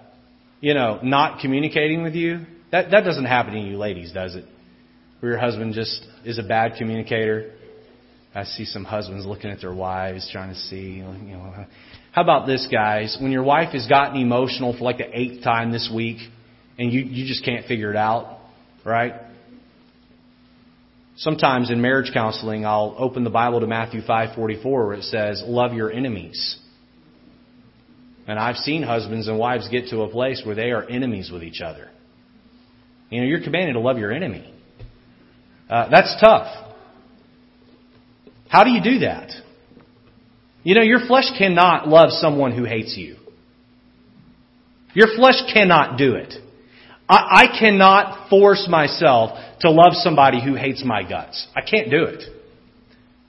[0.61, 4.45] you know, not communicating with you, that, that doesn't happen to you ladies, does it?
[5.19, 7.53] Where your husband just is a bad communicator.
[8.33, 11.65] I see some husbands looking at their wives trying to see, you know.
[12.13, 13.15] How about this, guys?
[13.21, 16.17] When your wife has gotten emotional for like the eighth time this week
[16.79, 18.39] and you, you just can't figure it out,
[18.83, 19.13] right?
[21.17, 25.75] Sometimes in marriage counseling, I'll open the Bible to Matthew 5:44 where it says, "Love
[25.75, 26.57] your enemies."
[28.25, 31.43] And I've seen husbands and wives get to a place where they are enemies with
[31.43, 31.89] each other.
[33.09, 34.53] You know, you're commanded to love your enemy.
[35.69, 36.47] Uh, that's tough.
[38.49, 39.31] How do you do that?
[40.63, 43.17] You know, your flesh cannot love someone who hates you.
[44.93, 46.33] Your flesh cannot do it.
[47.09, 51.47] I, I cannot force myself to love somebody who hates my guts.
[51.55, 52.23] I can't do it.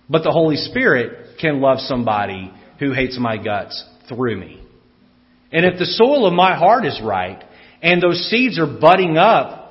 [0.08, 4.62] But the Holy Spirit can love somebody who hates my guts through me.
[5.50, 7.42] And if the soil of my heart is right,
[7.82, 9.63] and those seeds are budding up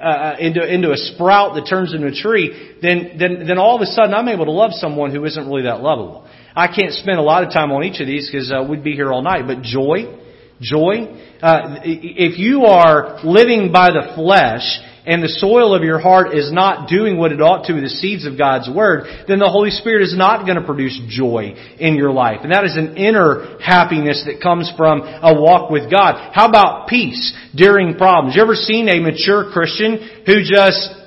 [0.00, 3.76] uh, uh, into into a sprout that turns into a tree, then then then all
[3.76, 6.28] of a sudden I'm able to love someone who isn't really that lovable.
[6.56, 8.92] I can't spend a lot of time on each of these because uh, we'd be
[8.92, 9.46] here all night.
[9.46, 10.20] But joy,
[10.60, 11.10] joy.
[11.42, 16.50] Uh, if you are living by the flesh and the soil of your heart is
[16.50, 20.02] not doing what it ought to, the seeds of God's Word, then the Holy Spirit
[20.02, 22.40] is not going to produce joy in your life.
[22.42, 26.32] And that is an inner happiness that comes from a walk with God.
[26.32, 28.34] How about peace during problems?
[28.34, 31.03] You ever seen a mature Christian who just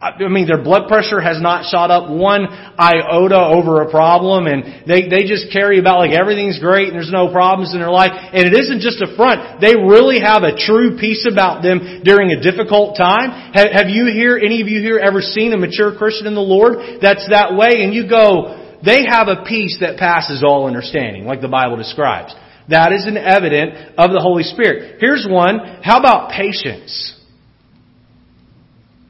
[0.00, 4.88] I mean, their blood pressure has not shot up one iota over a problem and
[4.88, 8.08] they, they just carry about like everything's great and there's no problems in their life.
[8.16, 9.60] And it isn't just a front.
[9.60, 13.52] They really have a true peace about them during a difficult time.
[13.52, 16.40] Have, have you here, any of you here ever seen a mature Christian in the
[16.40, 17.84] Lord that's that way?
[17.84, 22.34] And you go, they have a peace that passes all understanding, like the Bible describes.
[22.72, 24.96] That is an evidence of the Holy Spirit.
[24.98, 25.60] Here's one.
[25.84, 27.20] How about patience?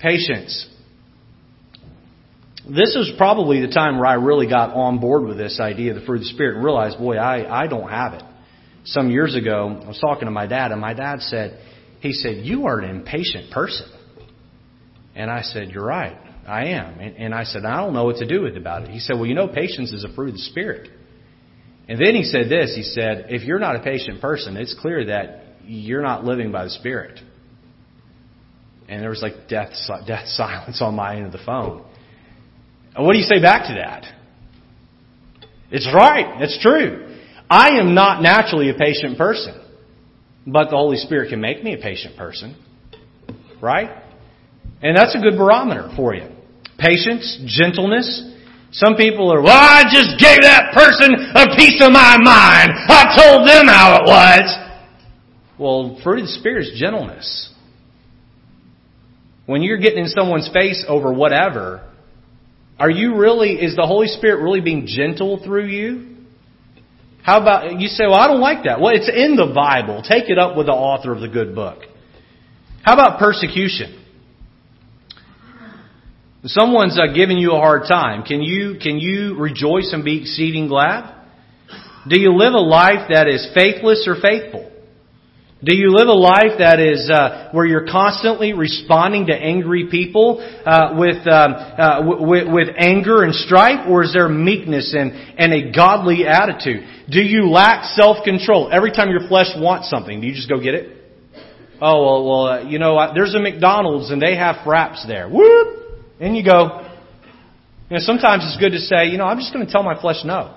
[0.01, 0.67] Patience
[2.69, 6.01] this is probably the time where I really got on board with this idea of
[6.01, 8.23] the fruit of the Spirit and realized, boy, I, I don't have it.
[8.85, 11.61] Some years ago, I was talking to my dad, and my dad said,
[12.01, 13.89] he said, you are an impatient person.
[15.15, 16.17] And I said, you're right.
[16.47, 16.99] I am.
[16.99, 18.91] And, and I said, I don't know what to do with about it.
[18.91, 20.91] He said, well, you know, patience is a fruit of the Spirit.
[21.89, 22.75] And then he said this.
[22.75, 26.65] He said, if you're not a patient person, it's clear that you're not living by
[26.65, 27.21] the Spirit.
[28.89, 29.73] And there was like death,
[30.07, 31.85] death silence on my end of the phone.
[32.95, 34.05] And what do you say back to that?
[35.71, 36.43] It's right.
[36.43, 37.17] It's true.
[37.49, 39.55] I am not naturally a patient person,
[40.47, 42.57] but the Holy Spirit can make me a patient person.
[43.61, 43.91] Right?
[44.83, 46.29] And that's a good barometer for you.
[46.79, 48.35] Patience, gentleness.
[48.73, 52.71] Some people are, well, I just gave that person a piece of my mind.
[52.89, 54.71] I told them how it was.
[55.59, 57.53] Well, fruit of the Spirit is gentleness.
[59.47, 61.90] When you're getting in someone's face over whatever,
[62.81, 66.17] are you really, is the Holy Spirit really being gentle through you?
[67.23, 68.81] How about, you say, well, I don't like that.
[68.81, 70.03] Well, it's in the Bible.
[70.03, 71.81] Take it up with the author of the good book.
[72.83, 74.03] How about persecution?
[76.45, 78.23] Someone's uh, giving you a hard time.
[78.23, 81.15] Can you, can you rejoice and be exceeding glad?
[82.09, 84.70] Do you live a life that is faithless or faithful?
[85.63, 90.41] Do you live a life that is uh, where you're constantly responding to angry people
[90.41, 95.53] uh, with, um, uh, with with anger and strife, or is there meekness and and
[95.53, 96.89] a godly attitude?
[97.11, 98.71] Do you lack self control?
[98.73, 100.97] Every time your flesh wants something, do you just go get it?
[101.83, 105.29] Oh well, well, uh, you know, there's a McDonald's and they have fraps there.
[105.29, 106.87] Whoop, and you go.
[107.91, 110.01] You know, sometimes it's good to say, you know, I'm just going to tell my
[110.01, 110.55] flesh no.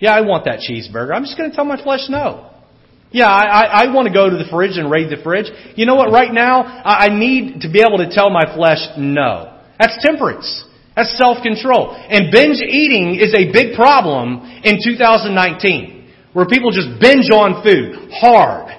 [0.00, 1.14] Yeah, I want that cheeseburger.
[1.14, 2.50] I'm just going to tell my flesh no.
[3.12, 5.50] Yeah, I, I, I want to go to the fridge and raid the fridge.
[5.74, 6.12] You know what?
[6.12, 9.58] Right now, I, I need to be able to tell my flesh no.
[9.78, 10.64] That's temperance.
[10.94, 11.96] That's self-control.
[11.96, 18.10] And binge eating is a big problem in 2019, where people just binge on food
[18.12, 18.76] hard.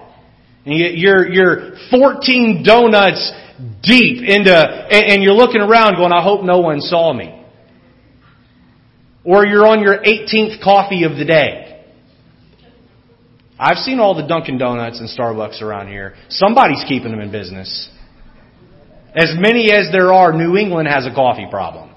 [0.65, 3.31] And you're, you're 14 donuts
[3.81, 7.37] deep into, and you're looking around going, I hope no one saw me.
[9.25, 11.70] Or you're on your 18th coffee of the day.
[13.61, 16.15] I've seen all the Dunkin' Donuts and Starbucks around here.
[16.29, 17.89] Somebody's keeping them in business.
[19.13, 21.91] As many as there are, New England has a coffee problem.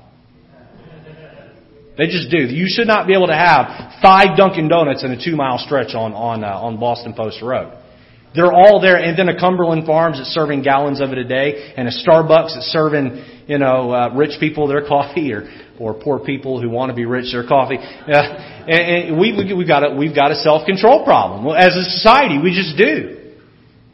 [1.96, 2.36] They just do.
[2.36, 5.94] You should not be able to have five Dunkin' Donuts in a two mile stretch
[5.94, 7.72] on on uh, on Boston Post Road.
[8.34, 11.72] They're all there, and then a Cumberland Farms that's serving gallons of it a day,
[11.76, 16.18] and a Starbucks that's serving, you know, uh, rich people their coffee, or or poor
[16.18, 17.78] people who want to be rich their coffee.
[17.78, 17.82] Uh,
[18.66, 21.76] and, and we, we we've got a we've got a self control problem well, as
[21.76, 22.38] a society.
[22.42, 23.34] We just do,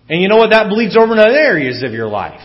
[0.09, 0.51] and you know what?
[0.51, 2.41] That bleeds over into other areas of your life.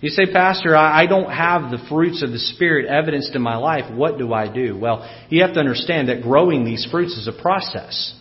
[0.00, 3.92] You say, Pastor, I don't have the fruits of the Spirit evidenced in my life.
[3.92, 4.78] What do I do?
[4.78, 8.14] Well, you have to understand that growing these fruits is a process.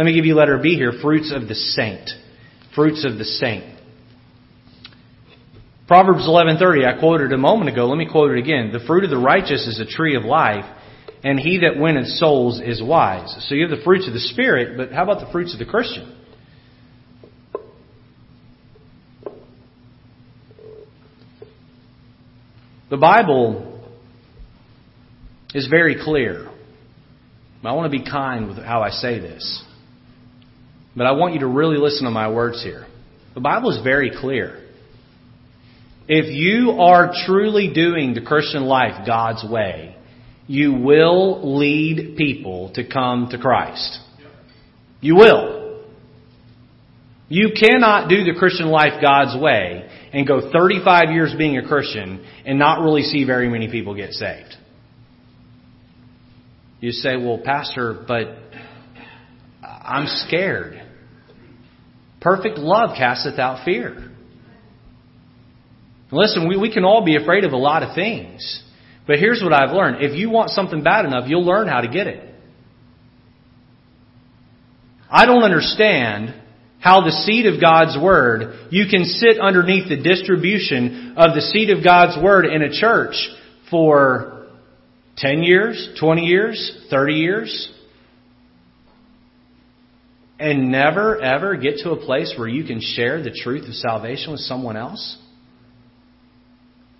[0.00, 2.08] Let me give you letter B here fruits of the saint.
[2.74, 3.78] Fruits of the saint.
[5.86, 7.86] Proverbs 11:30 I quoted a moment ago.
[7.86, 8.72] Let me quote it again.
[8.72, 10.64] The fruit of the righteous is a tree of life,
[11.22, 13.44] and he that winneth souls is wise.
[13.46, 15.66] So you have the fruits of the spirit, but how about the fruits of the
[15.66, 16.16] Christian?
[22.88, 23.86] The Bible
[25.52, 26.48] is very clear.
[27.62, 29.62] I want to be kind with how I say this.
[30.96, 32.86] But I want you to really listen to my words here.
[33.34, 34.66] The Bible is very clear.
[36.08, 39.96] If you are truly doing the Christian life God's way,
[40.48, 44.00] you will lead people to come to Christ.
[45.00, 45.60] You will.
[47.28, 52.26] You cannot do the Christian life God's way and go 35 years being a Christian
[52.44, 54.56] and not really see very many people get saved.
[56.80, 58.26] You say, well, Pastor, but
[59.62, 60.79] I'm scared.
[62.20, 64.10] Perfect love casteth out fear.
[66.12, 68.62] Listen, we, we can all be afraid of a lot of things.
[69.06, 70.04] But here's what I've learned.
[70.04, 72.34] If you want something bad enough, you'll learn how to get it.
[75.10, 76.34] I don't understand
[76.78, 81.70] how the seed of God's Word, you can sit underneath the distribution of the seed
[81.70, 83.14] of God's Word in a church
[83.70, 84.46] for
[85.16, 87.72] 10 years, 20 years, 30 years,
[90.40, 94.32] and never ever get to a place where you can share the truth of salvation
[94.32, 95.18] with someone else?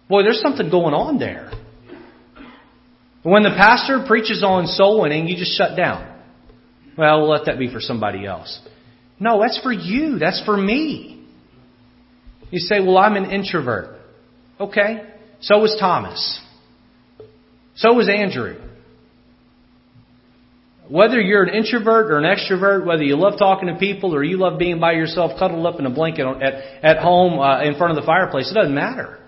[0.09, 1.51] Boy, there's something going on there.
[3.23, 6.07] When the pastor preaches on soul winning, you just shut down.
[6.97, 8.61] Well, we'll let that be for somebody else.
[9.19, 10.19] No, that's for you.
[10.19, 11.27] That's for me.
[12.51, 14.01] You say, well, I'm an introvert.
[14.59, 15.07] Okay.
[15.41, 16.41] So was Thomas.
[17.77, 18.61] So was Andrew.
[20.91, 24.39] Whether you're an introvert or an extrovert, whether you love talking to people or you
[24.39, 27.97] love being by yourself, cuddled up in a blanket at, at home uh, in front
[27.97, 29.21] of the fireplace, it doesn't matter.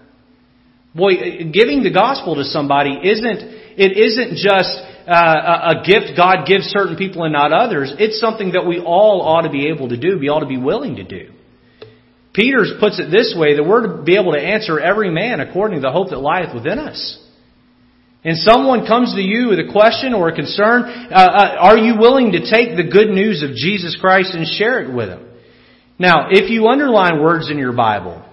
[0.93, 1.13] Boy,
[1.53, 3.39] giving the gospel to somebody isn't,
[3.79, 7.95] it isn't just uh, a gift God gives certain people and not others.
[7.97, 10.59] It's something that we all ought to be able to do, we ought to be
[10.59, 11.31] willing to do.
[12.35, 15.77] Peter puts it this way that we're to be able to answer every man according
[15.77, 17.22] to the hope that lieth within us.
[18.25, 21.99] And someone comes to you with a question or a concern, uh, uh, are you
[21.99, 25.29] willing to take the good news of Jesus Christ and share it with them?
[25.99, 28.25] Now, if you underline words in your Bible,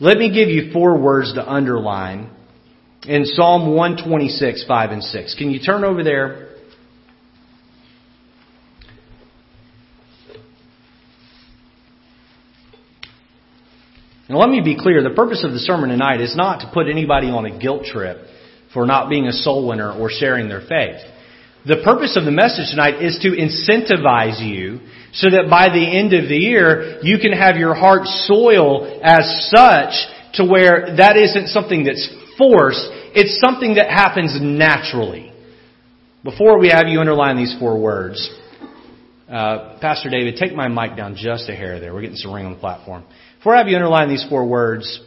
[0.00, 2.30] let me give you four words to underline
[3.06, 5.34] in Psalm 126, 5 and 6.
[5.36, 6.48] Can you turn over there?
[14.28, 16.88] Now let me be clear, the purpose of the sermon tonight is not to put
[16.88, 18.28] anybody on a guilt trip
[18.72, 21.00] for not being a soul winner or sharing their faith.
[21.64, 24.80] The purpose of the message tonight is to incentivize you
[25.12, 29.50] so that by the end of the year, you can have your heart soil as
[29.54, 29.94] such
[30.34, 35.32] to where that isn't something that's forced, it's something that happens naturally.
[36.24, 38.30] Before we have you underline these four words,
[39.28, 41.94] uh, Pastor David, take my mic down just a hair there.
[41.94, 43.04] We're getting some ring on the platform.
[43.38, 45.00] Before I have you underline these four words,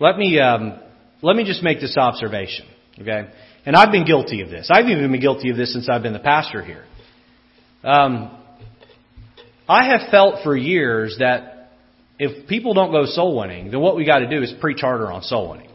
[0.00, 0.78] let me um,
[1.22, 2.66] let me just make this observation.
[3.00, 3.28] Okay,
[3.64, 4.68] and I've been guilty of this.
[4.70, 6.84] I've even been guilty of this since I've been the pastor here.
[7.82, 8.38] Um,
[9.68, 11.72] I have felt for years that
[12.18, 15.10] if people don't go soul winning, then what we got to do is preach harder
[15.10, 15.70] on soul winning.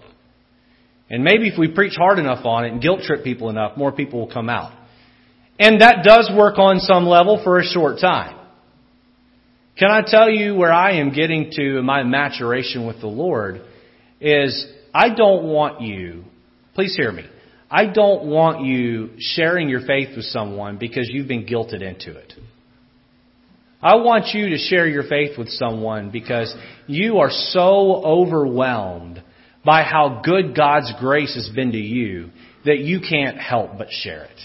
[1.09, 3.91] And maybe if we preach hard enough on it and guilt trip people enough, more
[3.91, 4.74] people will come out.
[5.59, 8.38] And that does work on some level for a short time.
[9.78, 13.61] Can I tell you where I am getting to in my maturation with the Lord
[14.20, 16.26] is I don't want you,
[16.78, 17.25] please hear me,
[17.71, 22.34] I don't want you sharing your faith with someone because you've been guilted into it.
[23.82, 26.55] I want you to share your faith with someone because
[26.86, 29.23] you are so overwhelmed
[29.65, 32.30] by how good God's grace has been to you
[32.63, 34.39] that you can't help but share it.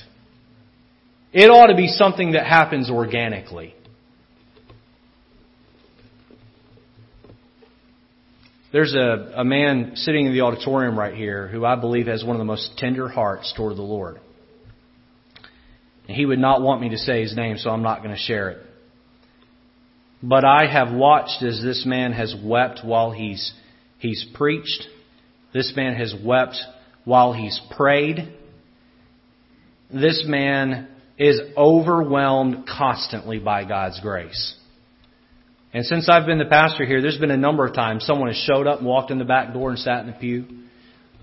[1.34, 3.74] It ought to be something that happens organically.
[8.72, 12.36] There's a, a man sitting in the auditorium right here who I believe has one
[12.36, 14.18] of the most tender hearts toward the Lord.
[16.08, 18.20] And he would not want me to say his name, so I'm not going to
[18.20, 18.66] share it.
[20.22, 23.52] But I have watched as this man has wept while he's,
[23.98, 24.86] he's preached.
[25.52, 26.56] This man has wept
[27.04, 28.32] while he's prayed.
[29.92, 34.56] This man is overwhelmed constantly by God's grace.
[35.74, 38.36] And since I've been the pastor here, there's been a number of times someone has
[38.36, 40.44] showed up and walked in the back door and sat in the pew.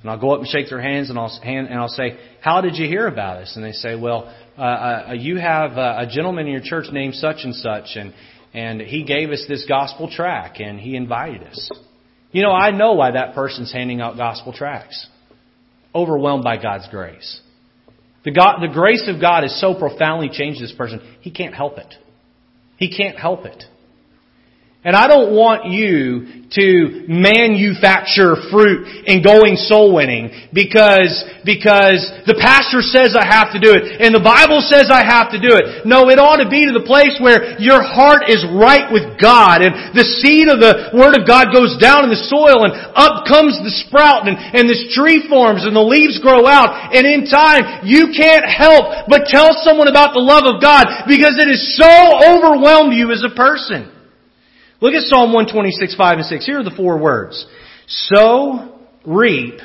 [0.01, 2.61] And I'll go up and shake their hands and I'll, hand, and I'll say, how
[2.61, 3.55] did you hear about us?
[3.55, 7.15] And they say, well, uh, uh, you have uh, a gentleman in your church named
[7.15, 8.13] such and such and,
[8.53, 11.69] and he gave us this gospel tract and he invited us.
[12.31, 15.07] You know, I know why that person's handing out gospel tracts.
[15.93, 17.41] Overwhelmed by God's grace.
[18.23, 21.77] The, God, the grace of God has so profoundly changed this person, he can't help
[21.77, 21.93] it.
[22.77, 23.63] He can't help it.
[24.79, 32.39] And I don't want you to manufacture fruit in going soul winning because, because the
[32.39, 35.51] pastor says I have to do it and the Bible says I have to do
[35.51, 35.83] it.
[35.83, 39.67] No, it ought to be to the place where your heart is right with God
[39.67, 43.27] and the seed of the Word of God goes down in the soil and up
[43.27, 47.27] comes the sprout and, and this tree forms and the leaves grow out and in
[47.27, 51.61] time you can't help but tell someone about the love of God because it has
[51.75, 51.91] so
[52.31, 53.98] overwhelmed you as a person.
[54.81, 56.45] Look at Psalm 126, 5 and 6.
[56.45, 57.45] Here are the four words.
[57.87, 59.59] Sow, reap,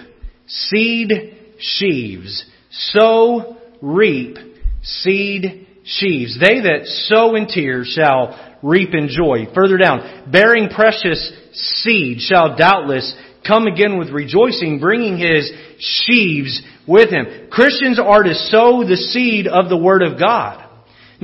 [0.47, 1.13] seed,
[1.61, 2.45] sheaves.
[2.71, 4.37] Sow, reap,
[4.83, 6.39] seed, sheaves.
[6.41, 9.47] They that sow in tears shall reap in joy.
[9.55, 13.15] Further down, bearing precious seed shall doubtless
[13.47, 17.49] come again with rejoicing, bringing his sheaves with him.
[17.51, 20.64] Christians are to sow the seed of the Word of God.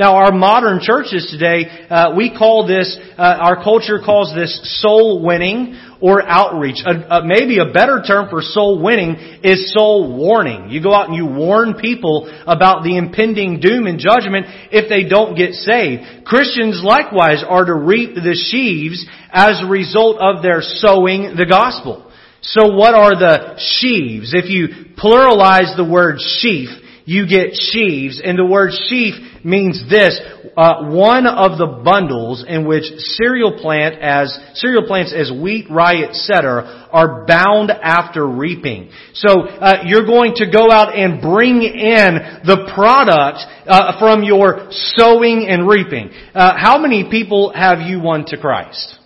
[0.00, 5.22] Now, our modern churches today, uh, we call this, uh, our culture calls this soul
[5.22, 6.82] winning or outreach.
[7.22, 10.70] maybe a better term for soul winning is soul warning.
[10.70, 15.06] You go out and you warn people about the impending doom and judgment if they
[15.06, 16.24] don't get saved.
[16.24, 22.10] Christians likewise are to reap the sheaves as a result of their sowing the gospel.
[22.40, 24.32] So what are the sheaves?
[24.32, 26.70] If you pluralize the word sheaf,
[27.04, 29.14] you get sheaves, and the word sheaf
[29.44, 30.20] means this,
[30.56, 36.04] uh, one of the bundles in which cereal plant as, cereal plants as wheat, rye,
[36.08, 36.88] etc.
[36.92, 38.90] are bound after reaping.
[39.14, 44.68] So, uh, you're going to go out and bring in the product, uh, from your
[44.70, 46.10] sowing and reaping.
[46.34, 48.96] Uh, how many people have you won to Christ?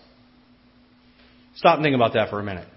[1.57, 2.69] Stop and think about that for a minute.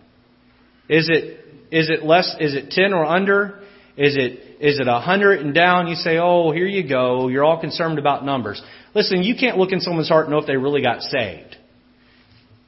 [0.89, 1.39] Is it,
[1.71, 3.59] is it less, is it 10 or under?
[3.97, 5.87] Is it is it a hundred and down?
[5.87, 7.27] You say, oh, here you go.
[7.27, 8.61] You're all concerned about numbers.
[8.93, 11.55] Listen, you can't look in someone's heart and know if they really got saved.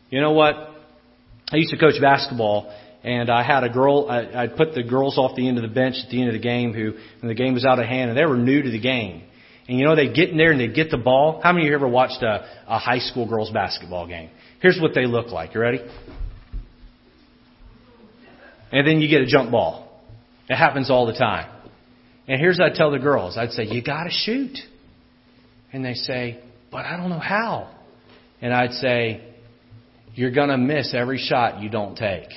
[0.10, 0.56] You know what?
[1.52, 4.08] I used to coach basketball, and I had a girl.
[4.10, 6.34] I, I put the girls off the end of the bench at the end of
[6.34, 8.70] the game who, when the game was out of hand, and they were new to
[8.70, 9.24] the game.
[9.68, 11.42] And you know, they'd get in there and they'd get the ball.
[11.44, 14.32] How many of you ever watched a, a high school girls basketball game?
[14.62, 15.54] Here's what they look like.
[15.54, 15.80] You ready?
[18.72, 19.89] And then you get a jump ball.
[20.50, 21.50] It happens all the time.
[22.28, 23.38] And here's what I'd tell the girls.
[23.38, 24.58] I'd say, you gotta shoot.
[25.72, 26.42] And they say,
[26.72, 27.70] but I don't know how.
[28.42, 29.24] And I'd say,
[30.16, 32.30] you're gonna miss every shot you don't take.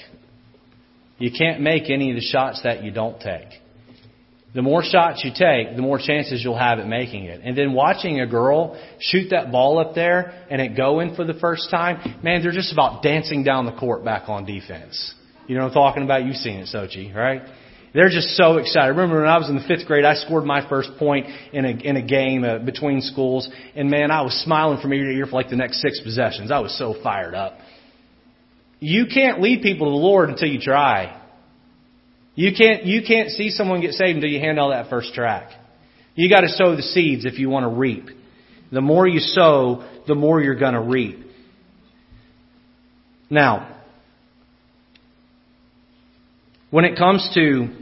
[1.19, 3.49] You can't make any of the shots that you don't take.
[4.55, 7.41] The more shots you take, the more chances you'll have at making it.
[7.43, 11.25] And then watching a girl shoot that ball up there and it go in for
[11.25, 15.15] the first time, man, they're just about dancing down the court back on defense.
[15.47, 16.27] You know what I'm talking about?
[16.27, 17.43] You've seen it, Sochi, right?
[17.95, 18.91] They're just so excited.
[18.91, 21.69] Remember when I was in the fifth grade, I scored my first point in a
[21.69, 25.27] in a game uh, between schools, and man, I was smiling from ear to ear
[25.27, 26.51] for like the next six possessions.
[26.51, 27.59] I was so fired up.
[28.81, 31.21] You can't lead people to the Lord until you try.
[32.35, 35.53] You can't, you can't see someone get saved until you hand out that first tract.
[36.15, 38.07] You gotta sow the seeds if you want to reap.
[38.73, 41.19] The more you sow, the more you're gonna reap.
[43.29, 43.81] Now,
[46.71, 47.82] when it comes to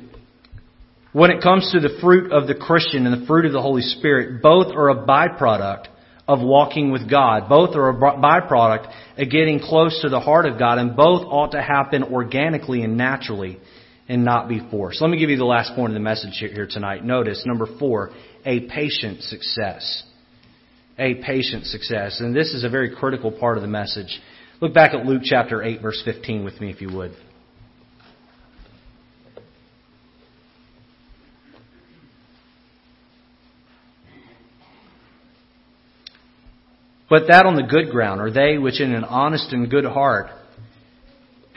[1.13, 3.83] when it comes to the fruit of the Christian and the fruit of the Holy
[3.83, 5.87] Spirit, both are a byproduct
[6.29, 7.49] of walking with God.
[7.49, 11.53] Both are a byproduct of getting close to the heart of God, and both ought
[11.53, 13.59] to happen organically and naturally
[14.09, 15.01] and not be forced.
[15.01, 17.05] Let me give you the last point of the message here tonight.
[17.05, 18.11] Notice, number four,
[18.45, 20.05] a patient success.
[20.99, 22.21] A patient success.
[22.21, 24.21] And this is a very critical part of the message.
[24.61, 27.17] Look back at Luke chapter 8 verse 15 with me if you would.
[37.11, 40.31] But that on the good ground are they which in an honest and good heart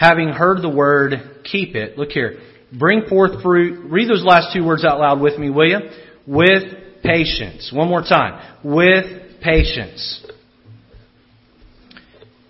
[0.03, 1.97] having heard the word, keep it.
[1.97, 2.39] Look here.
[2.77, 3.89] Bring forth fruit.
[3.89, 5.79] Read those last two words out loud with me, will you?
[6.27, 6.63] With
[7.03, 7.71] patience.
[7.73, 8.57] One more time.
[8.63, 10.25] With patience.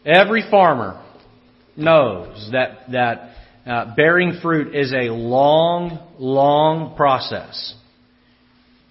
[0.05, 1.03] Every farmer
[1.75, 3.35] knows that, that
[3.65, 7.75] uh, bearing fruit is a long, long process.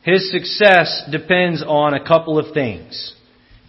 [0.02, 3.14] His success depends on a couple of things.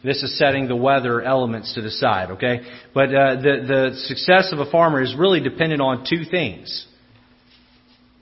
[0.04, 2.60] This is setting the weather elements to the side, okay?
[2.94, 6.86] But uh, the the success of a farmer is really dependent on two things.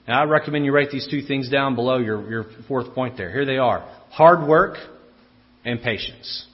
[0.06, 3.32] Now, I recommend you write these two things down below your your fourth point there.
[3.32, 3.80] Here they are:
[4.10, 4.76] hard work
[5.64, 6.46] and patience.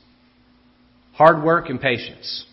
[1.12, 2.46] Hard work and patience.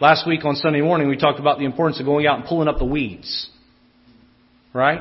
[0.00, 2.68] Last week on Sunday morning, we talked about the importance of going out and pulling
[2.68, 3.48] up the weeds.
[4.72, 5.00] Right?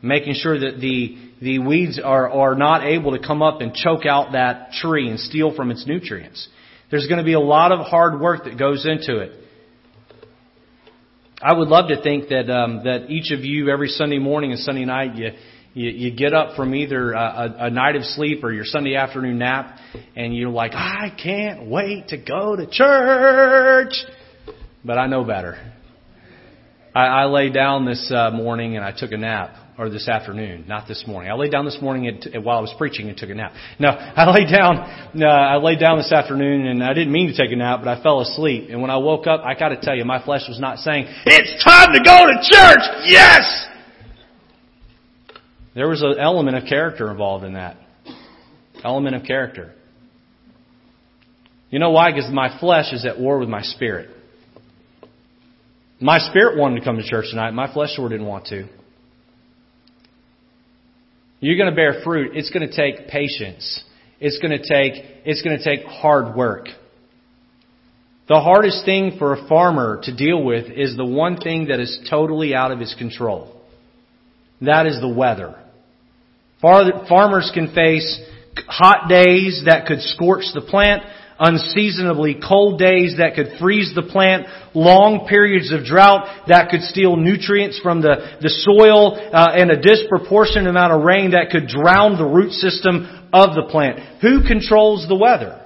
[0.00, 4.06] Making sure that the the weeds are, are not able to come up and choke
[4.06, 6.48] out that tree and steal from its nutrients.
[6.90, 9.32] There's going to be a lot of hard work that goes into it.
[11.42, 14.60] I would love to think that um, that each of you every Sunday morning and
[14.60, 15.32] Sunday night you
[15.74, 18.94] you, you get up from either a, a, a night of sleep or your Sunday
[18.94, 19.78] afternoon nap,
[20.16, 23.92] and you're like, I can't wait to go to church.
[24.82, 25.58] But I know better.
[26.94, 30.64] I, I lay down this uh, morning and I took a nap or this afternoon,
[30.66, 31.30] not this morning.
[31.30, 33.52] I laid down this morning while I was preaching and took a nap.
[33.78, 34.76] No, I laid down,
[35.22, 38.02] I laid down this afternoon and I didn't mean to take a nap, but I
[38.02, 38.68] fell asleep.
[38.70, 41.62] And when I woke up, I gotta tell you, my flesh was not saying, it's
[41.62, 43.04] time to go to church!
[43.04, 43.66] Yes!
[45.74, 47.76] There was an element of character involved in that.
[48.82, 49.74] Element of character.
[51.68, 52.12] You know why?
[52.12, 54.08] Because my flesh is at war with my spirit.
[56.00, 57.50] My spirit wanted to come to church tonight.
[57.50, 58.68] My flesh sure didn't want to.
[61.40, 62.32] You're going to bear fruit.
[62.34, 63.82] It's going to take patience.
[64.20, 66.68] It's going to take, it's going to take hard work.
[68.28, 72.00] The hardest thing for a farmer to deal with is the one thing that is
[72.10, 73.54] totally out of his control.
[74.62, 75.54] That is the weather.
[76.60, 78.20] Farmers can face
[78.66, 81.02] hot days that could scorch the plant
[81.38, 87.16] unseasonably cold days that could freeze the plant, long periods of drought that could steal
[87.16, 92.16] nutrients from the, the soil, uh, and a disproportionate amount of rain that could drown
[92.16, 94.20] the root system of the plant.
[94.22, 95.62] Who controls the weather?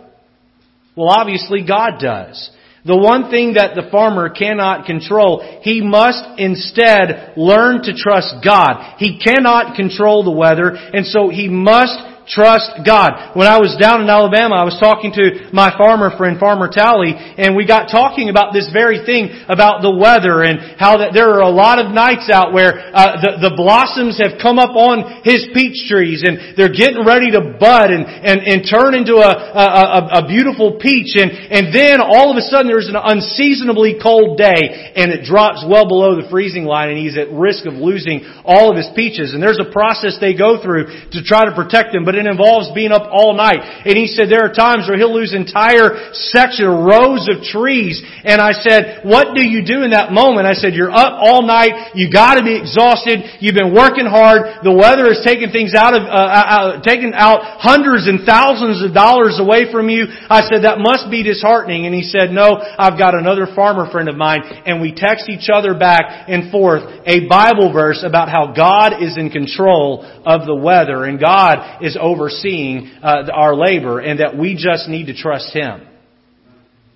[0.96, 2.50] Well, obviously God does.
[2.84, 8.96] The one thing that the farmer cannot control, he must instead learn to trust God.
[8.96, 13.34] He cannot control the weather, and so he must Trust God.
[13.34, 17.10] When I was down in Alabama, I was talking to my farmer friend, Farmer Tally,
[17.10, 21.26] and we got talking about this very thing, about the weather and how that there
[21.34, 25.26] are a lot of nights out where uh, the, the blossoms have come up on
[25.26, 29.32] his peach trees and they're getting ready to bud and, and, and turn into a,
[29.34, 33.98] a, a, a beautiful peach and, and then all of a sudden there's an unseasonably
[33.98, 37.74] cold day and it drops well below the freezing line and he's at risk of
[37.74, 39.34] losing all of his peaches.
[39.34, 42.70] And there's a process they go through to try to protect them, but it involves
[42.74, 43.60] being up all night.
[43.84, 48.00] And he said there are times where he'll lose entire section, rows of trees.
[48.24, 50.46] And I said, what do you do in that moment?
[50.46, 51.94] I said, you're up all night.
[51.94, 53.40] You gotta be exhausted.
[53.40, 54.62] You've been working hard.
[54.62, 58.94] The weather has taken things out of, uh, uh, taken out hundreds and thousands of
[58.94, 60.06] dollars away from you.
[60.08, 61.86] I said, that must be disheartening.
[61.86, 65.48] And he said, no, I've got another farmer friend of mine and we text each
[65.52, 70.54] other back and forth a Bible verse about how God is in control of the
[70.54, 75.52] weather and God is overseeing uh, our labor and that we just need to trust
[75.52, 75.86] Him.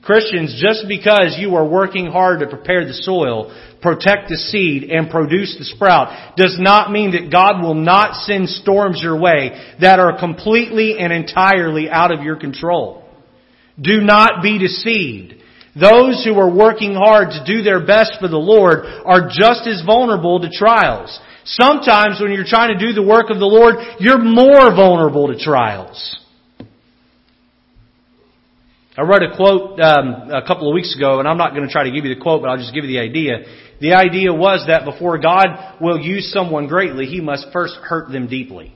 [0.02, 5.10] Christians, just because you are working hard to prepare the soil, protect the seed, and
[5.10, 9.98] produce the sprout, does not mean that God will not send storms your way that
[9.98, 13.08] are completely and entirely out of your control.
[13.80, 15.34] Do not be deceived.
[15.74, 19.82] Those who are working hard to do their best for the Lord are just as
[19.84, 21.18] vulnerable to trials.
[21.44, 25.38] Sometimes when you're trying to do the work of the Lord, you're more vulnerable to
[25.38, 26.18] trials.
[28.96, 31.72] I read a quote um, a couple of weeks ago, and I'm not going to
[31.72, 33.44] try to give you the quote, but I'll just give you the idea.
[33.80, 38.28] The idea was that before God will use someone greatly, He must first hurt them
[38.28, 38.74] deeply.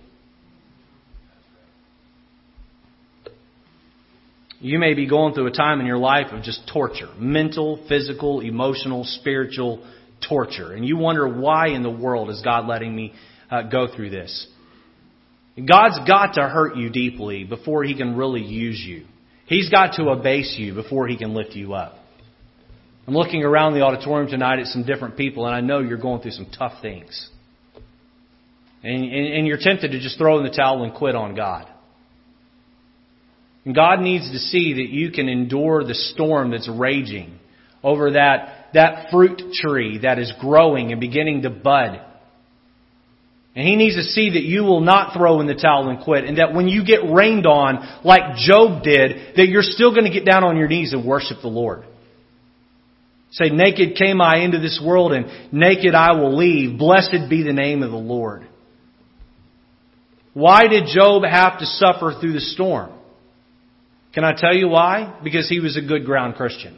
[4.61, 8.41] You may be going through a time in your life of just torture mental, physical,
[8.41, 9.87] emotional, spiritual
[10.27, 10.73] torture.
[10.73, 13.15] And you wonder why in the world is God letting me
[13.51, 14.47] uh, go through this?
[15.57, 19.07] God's got to hurt you deeply before He can really use you.
[19.47, 21.95] He's got to abase you before He can lift you up.
[23.07, 26.21] I'm looking around the auditorium tonight at some different people, and I know you're going
[26.21, 27.31] through some tough things.
[28.83, 31.67] And, and, and you're tempted to just throw in the towel and quit on God.
[33.65, 37.39] And God needs to see that you can endure the storm that's raging
[37.83, 42.01] over that, that fruit tree that is growing and beginning to bud.
[43.57, 46.25] And he needs to see that you will not throw in the towel and quit,
[46.25, 50.13] and that when you get rained on, like Job did, that you're still going to
[50.13, 51.85] get down on your knees and worship the Lord.
[53.33, 56.79] Say, naked came I into this world, and naked I will leave.
[56.79, 58.47] Blessed be the name of the Lord.
[60.35, 62.93] Why did Job have to suffer through the storm?
[64.15, 65.19] Can I tell you why?
[65.25, 66.78] Because he was a good ground Christian.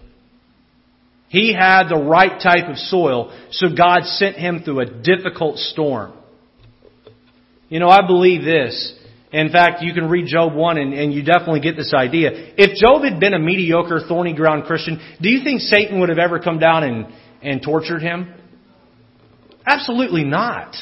[1.30, 6.12] He had the right type of soil, so God sent him through a difficult storm.
[7.68, 8.94] You know, I believe this.
[9.32, 12.30] In fact, you can read Job 1 and, and, you definitely get this idea.
[12.34, 16.18] If Job had been a mediocre, thorny ground Christian, do you think Satan would have
[16.18, 17.06] ever come down and,
[17.40, 18.34] and tortured him?
[19.64, 20.74] Absolutely not.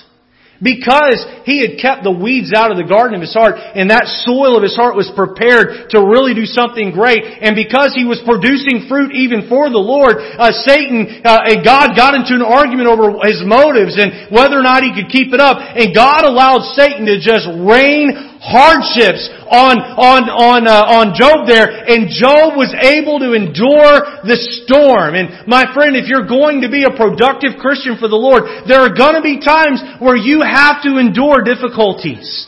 [0.58, 4.10] Because he had kept the weeds out of the garden of his heart and that
[4.26, 7.22] soil of his heart was prepared to really do something great.
[7.22, 11.94] And because he was producing fruit even for the Lord, uh, Satan uh, and God
[11.94, 15.38] got into an argument over his motives and whether or not he could keep it
[15.38, 15.62] up.
[15.62, 21.66] And God allowed Satan to just rain hardships on, on, on, uh, on Job there,
[21.66, 25.14] and Job was able to endure the storm.
[25.14, 28.80] And my friend, if you're going to be a productive Christian for the Lord, there
[28.80, 32.46] are gonna be times where you have to endure difficulties.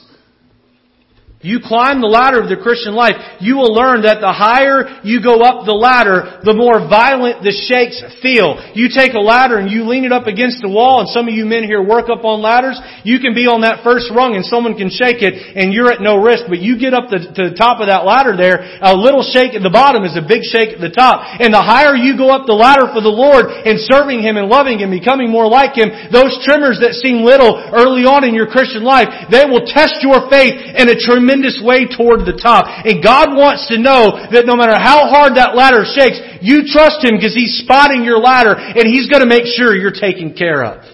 [1.41, 5.25] You climb the ladder of the Christian life, you will learn that the higher you
[5.25, 8.61] go up the ladder, the more violent the shakes feel.
[8.77, 11.33] You take a ladder and you lean it up against the wall, and some of
[11.33, 12.77] you men here work up on ladders,
[13.09, 16.05] you can be on that first rung and someone can shake it and you're at
[16.05, 18.93] no risk, but you get up the, to the top of that ladder there, a
[18.93, 21.25] little shake at the bottom is a big shake at the top.
[21.41, 24.53] And the higher you go up the ladder for the Lord and serving Him and
[24.53, 28.53] loving Him, becoming more like Him, those tremors that seem little early on in your
[28.53, 32.67] Christian life, they will test your faith in a tremendous tremendous way toward the top.
[32.67, 37.05] And God wants to know that no matter how hard that ladder shakes, you trust
[37.05, 40.65] Him because He's spotting your ladder and He's going to make sure you're taken care
[40.65, 40.85] of.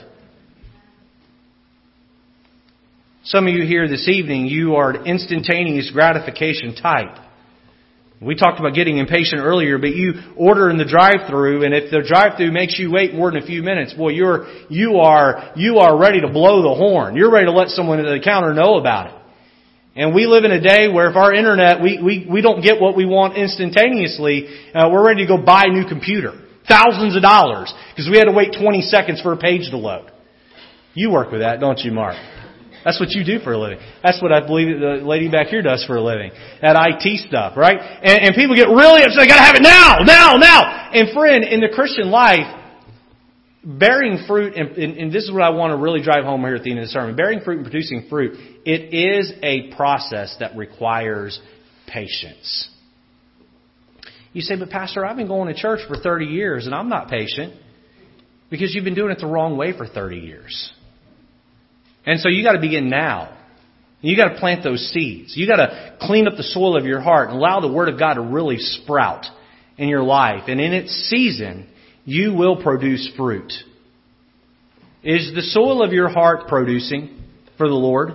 [3.24, 7.16] Some of you here this evening, you are an instantaneous gratification type.
[8.20, 12.02] We talked about getting impatient earlier, but you order in the drive-through, and if the
[12.06, 15.98] drive-through makes you wait more than a few minutes, boy, you're you are you are
[15.98, 17.14] ready to blow the horn.
[17.14, 19.25] You're ready to let someone at the counter know about it.
[19.96, 22.80] And we live in a day where if our internet, we, we, we don't get
[22.80, 26.44] what we want instantaneously, uh, we're ready to go buy a new computer.
[26.68, 27.72] Thousands of dollars.
[27.90, 30.12] Because we had to wait 20 seconds for a page to load.
[30.92, 32.16] You work with that, don't you, Mark?
[32.84, 33.78] That's what you do for a living.
[34.04, 36.30] That's what I believe the lady back here does for a living.
[36.60, 37.80] That IT stuff, right?
[37.80, 39.24] And, and people get really upset.
[39.24, 40.92] They gotta have it now, now, now.
[40.92, 42.46] And friend, in the Christian life,
[43.66, 46.54] bearing fruit, and, and, and, this is what I want to really drive home here
[46.54, 50.36] at the end of the sermon, bearing fruit and producing fruit, it is a process
[50.38, 51.40] that requires
[51.88, 52.68] patience.
[54.32, 57.08] You say, but Pastor, I've been going to church for 30 years and I'm not
[57.08, 57.54] patient
[58.50, 60.72] because you've been doing it the wrong way for 30 years.
[62.04, 63.36] And so you got to begin now.
[64.00, 65.34] You got to plant those seeds.
[65.36, 67.98] You got to clean up the soil of your heart and allow the Word of
[67.98, 69.24] God to really sprout
[69.78, 70.44] in your life.
[70.48, 71.66] And in its season,
[72.06, 73.52] you will produce fruit.
[75.02, 77.22] Is the soil of your heart producing
[77.58, 78.12] for the Lord?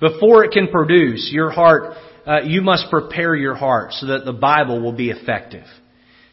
[0.00, 1.94] Before it can produce, your heart,
[2.26, 5.64] uh, you must prepare your heart so that the Bible will be effective.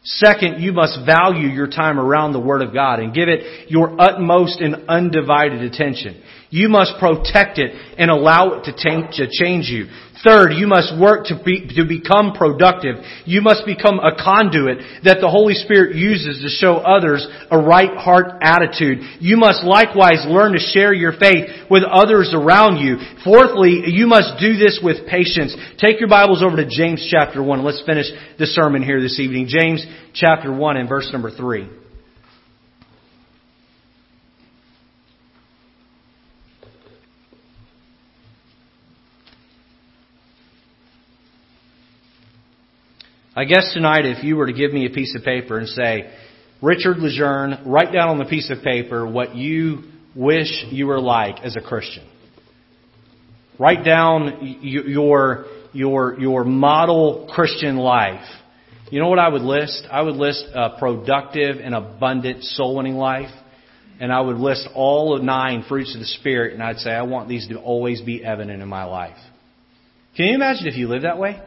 [0.02, 4.00] Second, you must value your time around the Word of God and give it your
[4.00, 6.20] utmost and undivided attention.
[6.50, 9.86] You must protect it and allow it to, change you.
[10.24, 12.96] Third, you must work to, be, to become productive.
[13.24, 17.96] You must become a conduit that the Holy Spirit uses to show others a right
[17.96, 18.98] heart attitude.
[19.20, 22.98] You must likewise learn to share your faith with others around you.
[23.24, 25.56] Fourthly, you must do this with patience.
[25.78, 27.64] Take your Bibles over to James chapter 1.
[27.64, 28.06] Let's finish
[28.38, 29.46] the sermon here this evening.
[29.48, 31.79] James chapter 1 and verse number 3.
[43.40, 46.12] I guess tonight, if you were to give me a piece of paper and say,
[46.60, 49.84] Richard Lejeune, write down on the piece of paper what you
[50.14, 52.06] wish you were like as a Christian.
[53.58, 58.28] Write down your, your, your model Christian life.
[58.90, 59.86] You know what I would list?
[59.90, 63.30] I would list a productive and abundant soul winning life.
[64.00, 67.04] And I would list all of nine fruits of the Spirit, and I'd say, I
[67.04, 69.16] want these to always be evident in my life.
[70.14, 71.40] Can you imagine if you lived that way?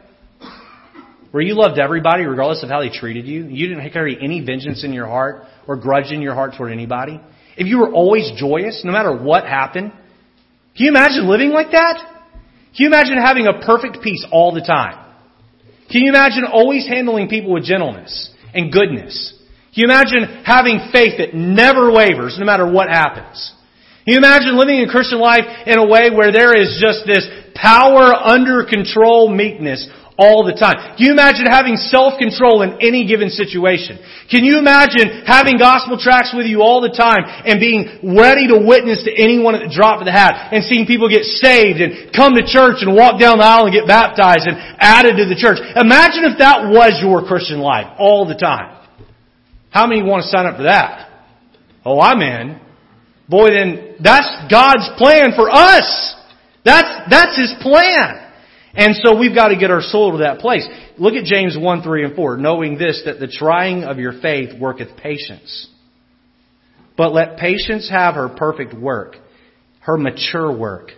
[1.34, 3.46] Where you loved everybody regardless of how they treated you.
[3.46, 7.20] You didn't carry any vengeance in your heart or grudge in your heart toward anybody.
[7.56, 9.90] If you were always joyous, no matter what happened.
[10.76, 11.98] Can you imagine living like that?
[12.76, 14.94] Can you imagine having a perfect peace all the time?
[15.90, 19.34] Can you imagine always handling people with gentleness and goodness?
[19.74, 23.52] Can you imagine having faith that never wavers no matter what happens?
[24.04, 27.26] Can you imagine living a Christian life in a way where there is just this
[27.56, 30.94] power under control meekness all the time.
[30.94, 33.98] Can you imagine having self-control in any given situation?
[34.30, 38.62] Can you imagine having gospel tracts with you all the time and being ready to
[38.62, 42.14] witness to anyone at the drop of the hat and seeing people get saved and
[42.14, 45.34] come to church and walk down the aisle and get baptized and added to the
[45.34, 45.58] church?
[45.58, 48.70] Imagine if that was your Christian life all the time.
[49.74, 51.10] How many want to sign up for that?
[51.84, 52.62] Oh, I'm in.
[53.28, 56.14] Boy, then that's God's plan for us.
[56.64, 58.23] That's, that's His plan.
[58.76, 60.66] And so we've got to get our soul to that place.
[60.98, 62.36] Look at James 1, 3, and 4.
[62.38, 65.68] Knowing this, that the trying of your faith worketh patience.
[66.96, 69.16] But let patience have her perfect work,
[69.80, 70.90] her mature work,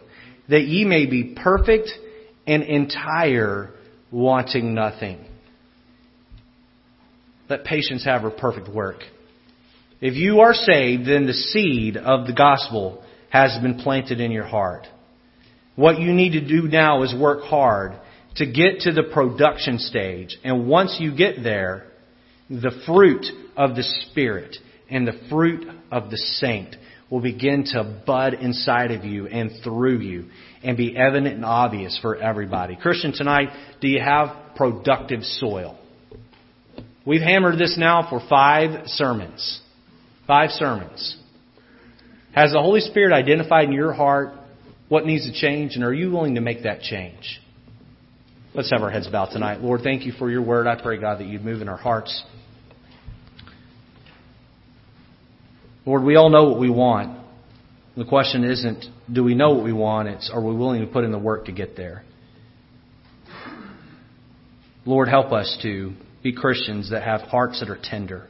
[0.48, 1.90] that ye may be perfect
[2.46, 3.70] and entire,
[4.10, 5.24] wanting nothing.
[7.48, 9.00] Let patience have her perfect work.
[10.00, 14.46] If you are saved, then the seed of the gospel has been planted in your
[14.46, 14.86] heart.
[15.76, 17.92] What you need to do now is work hard
[18.36, 20.36] to get to the production stage.
[20.42, 21.84] And once you get there,
[22.48, 24.56] the fruit of the Spirit
[24.90, 26.76] and the fruit of the saint
[27.10, 30.26] will begin to bud inside of you and through you
[30.62, 32.76] and be evident and obvious for everybody.
[32.76, 33.48] Christian, tonight,
[33.80, 35.78] do you have productive soil?
[37.06, 39.60] We've hammered this now for five sermons.
[40.26, 41.16] Five sermons.
[42.34, 44.34] Has the Holy Spirit identified in your heart
[44.88, 47.40] what needs to change, and are you willing to make that change?
[48.54, 49.60] Let's have our heads bowed tonight.
[49.60, 50.66] Lord, thank you for your word.
[50.66, 52.22] I pray, God, that you'd move in our hearts.
[55.84, 57.24] Lord, we all know what we want.
[57.96, 60.08] The question isn't, do we know what we want?
[60.08, 62.04] It's, are we willing to put in the work to get there?
[64.84, 68.26] Lord, help us to be Christians that have hearts that are tender,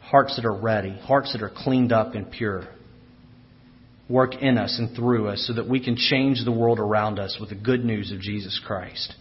[0.00, 2.66] hearts that are ready, hearts that are cleaned up and pure
[4.10, 7.38] work in us and through us so that we can change the world around us
[7.40, 9.14] with the good news of Jesus Christ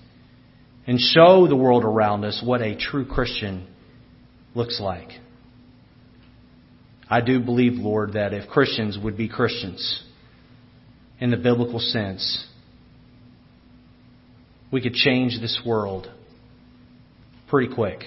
[0.87, 3.67] and show the world around us what a true Christian
[4.55, 5.09] looks like.
[7.07, 10.03] I do believe, Lord, that if Christians would be Christians
[11.19, 12.47] in the biblical sense,
[14.71, 16.11] we could change this world
[17.47, 18.01] pretty quick.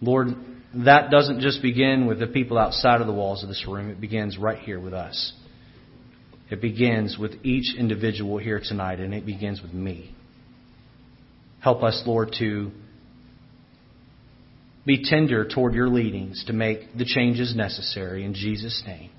[0.00, 0.28] Lord,
[0.74, 4.00] that doesn't just begin with the people outside of the walls of this room, it
[4.00, 5.32] begins right here with us.
[6.50, 10.14] It begins with each individual here tonight, and it begins with me.
[11.60, 12.70] Help us, Lord, to
[14.84, 18.24] be tender toward your leadings to make the changes necessary.
[18.24, 19.10] In Jesus' name.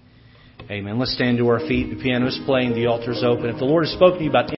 [0.69, 0.99] Amen.
[0.99, 1.95] Let's stand to our feet.
[1.95, 2.73] The piano is playing.
[2.73, 3.47] The altar is open.
[3.47, 4.47] If the Lord has spoken to you about